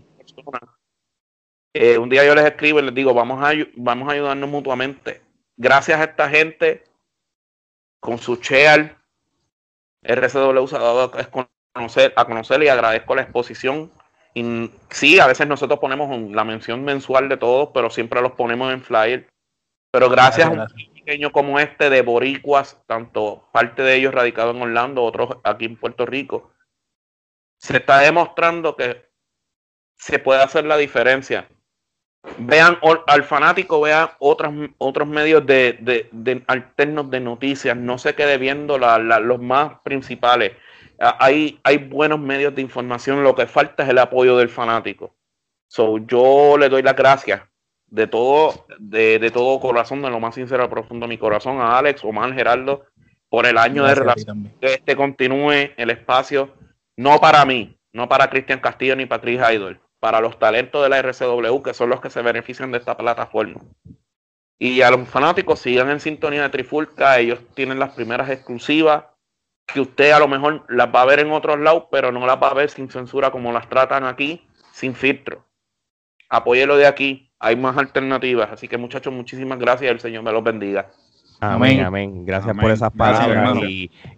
[1.75, 5.23] eh, un día yo les escribo y les digo, vamos a, vamos a ayudarnos mutuamente.
[5.57, 6.85] Gracias a esta gente
[8.03, 8.97] con su share.
[10.03, 13.93] RCW se ha dado a conocer, a conocer y agradezco la exposición.
[14.35, 18.73] Y sí, a veces nosotros ponemos la mención mensual de todos, pero siempre los ponemos
[18.73, 19.29] en flyer.
[19.93, 24.63] Pero gracias, a un pequeño como este de boricuas, tanto parte de ellos radicados en
[24.63, 26.51] Orlando, otros aquí en Puerto Rico,
[27.59, 29.09] se está demostrando que
[29.95, 31.49] se puede hacer la diferencia
[32.39, 38.79] vean al fanático, vean otros, otros medios de, alternos de noticias, no se quede viendo
[38.79, 40.53] los más principales.
[40.99, 45.15] Hay, hay buenos medios de información, lo que falta es el apoyo del fanático.
[45.67, 47.43] So, yo le doy las gracias
[47.87, 52.05] de todo, de, todo corazón, de lo más sincero, profundo de mi corazón, a Alex,
[52.05, 52.87] Omar, Gerardo,
[53.29, 54.53] por el año de relación.
[54.61, 56.55] Que este continúe el espacio,
[56.97, 60.99] no para mí, no para Cristian Castillo ni Chris Idol, para los talentos de la
[60.99, 63.61] RCW, que son los que se benefician de esta plataforma.
[64.59, 69.05] Y a los fanáticos sigan en sintonía de Trifulca, ellos tienen las primeras exclusivas,
[69.65, 72.43] que usted a lo mejor las va a ver en otros lados, pero no las
[72.43, 75.47] va a ver sin censura como las tratan aquí, sin filtro.
[76.29, 78.51] Apóyelo de aquí, hay más alternativas.
[78.51, 80.91] Así que muchachos, muchísimas gracias el Señor me los bendiga.
[81.43, 82.25] Amén, amén.
[82.25, 83.59] Gracias por esas palabras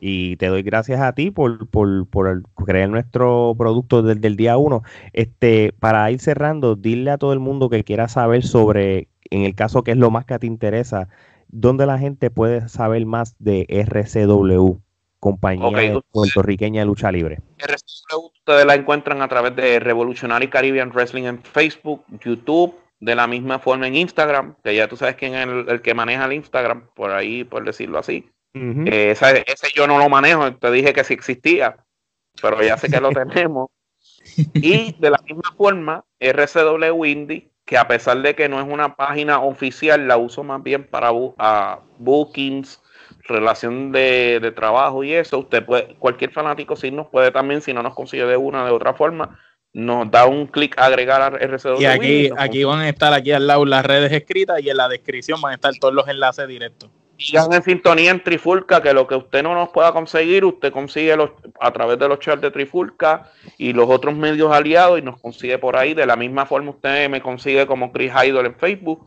[0.00, 4.58] y, te doy gracias a ti por, por, por creer nuestro producto desde el día
[4.58, 4.82] uno.
[5.14, 9.54] Este, para ir cerrando, dile a todo el mundo que quiera saber sobre, en el
[9.54, 11.08] caso que es lo más que te interesa,
[11.48, 14.80] dónde la gente puede saber más de RCW,
[15.18, 17.40] compañía puertorriqueña de lucha libre.
[17.58, 23.26] RCW ustedes la encuentran a través de Revolutionary Caribbean Wrestling en Facebook, YouTube, De la
[23.26, 26.88] misma forma en Instagram, que ya tú sabes quién es el, que maneja el Instagram,
[26.94, 28.30] por ahí, por decirlo así.
[28.54, 31.76] Eh, ese, yo no lo manejo, te dije que sí existía,
[32.40, 33.70] pero ya sé que lo tenemos.
[34.54, 38.94] Y de la misma forma, RCW Windy, que a pesar de que no es una
[38.96, 41.10] página oficial, la uso más bien para
[41.98, 42.80] bookings,
[43.24, 45.38] relación de, trabajo y eso.
[45.40, 48.70] Usted puede, cualquier fanático si nos puede también, si no nos consigue de una de
[48.70, 49.38] otra forma,
[49.74, 51.80] nos da un clic agregar a RCW.
[51.80, 54.88] Y aquí, aquí van a estar aquí al lado las redes escritas y en la
[54.88, 56.90] descripción van a estar todos los enlaces directos.
[57.18, 61.16] Sigan en sintonía en Trifulca, que lo que usted no nos pueda conseguir, usted consigue
[61.16, 61.30] los,
[61.60, 65.58] a través de los chats de Trifulca y los otros medios aliados y nos consigue
[65.58, 65.94] por ahí.
[65.94, 69.06] De la misma forma, usted me consigue como Chris Idol en Facebook.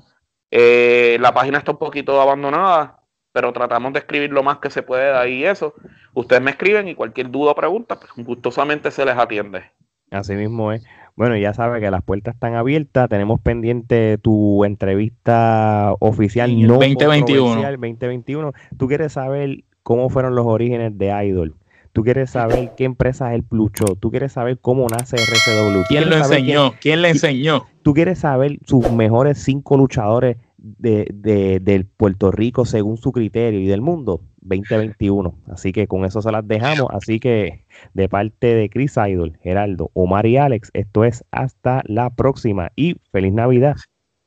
[0.51, 2.99] Eh, la página está un poquito abandonada,
[3.31, 5.73] pero tratamos de escribir lo más que se puede de ahí eso.
[6.13, 9.76] Ustedes me escriben y cualquier duda o pregunta, pues gustosamente se les atiende.
[10.11, 10.85] Así mismo es.
[11.15, 13.09] Bueno, ya sabe que las puertas están abiertas.
[13.09, 17.61] Tenemos pendiente tu entrevista oficial no 2021.
[17.61, 18.53] 2021.
[18.77, 21.55] Tú quieres saber cómo fueron los orígenes de Idol.
[21.91, 23.95] Tú quieres saber qué empresa es el Plucho.
[23.99, 25.81] Tú quieres saber cómo nace RCW.
[25.87, 26.73] ¿Quién lo enseñó?
[26.79, 27.65] ¿Quién le enseñó?
[27.81, 33.59] Tú quieres saber sus mejores cinco luchadores de, de, del Puerto Rico según su criterio
[33.59, 34.21] y del mundo.
[34.47, 35.37] 2021.
[35.51, 36.87] Así que con eso se las dejamos.
[36.91, 42.09] Así que de parte de Chris Idol, Geraldo, Omar y Alex, esto es hasta la
[42.09, 43.75] próxima y feliz Navidad.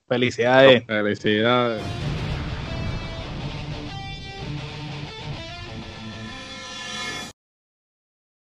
[0.09, 0.84] Felicidades.
[0.86, 2.10] Felicidades.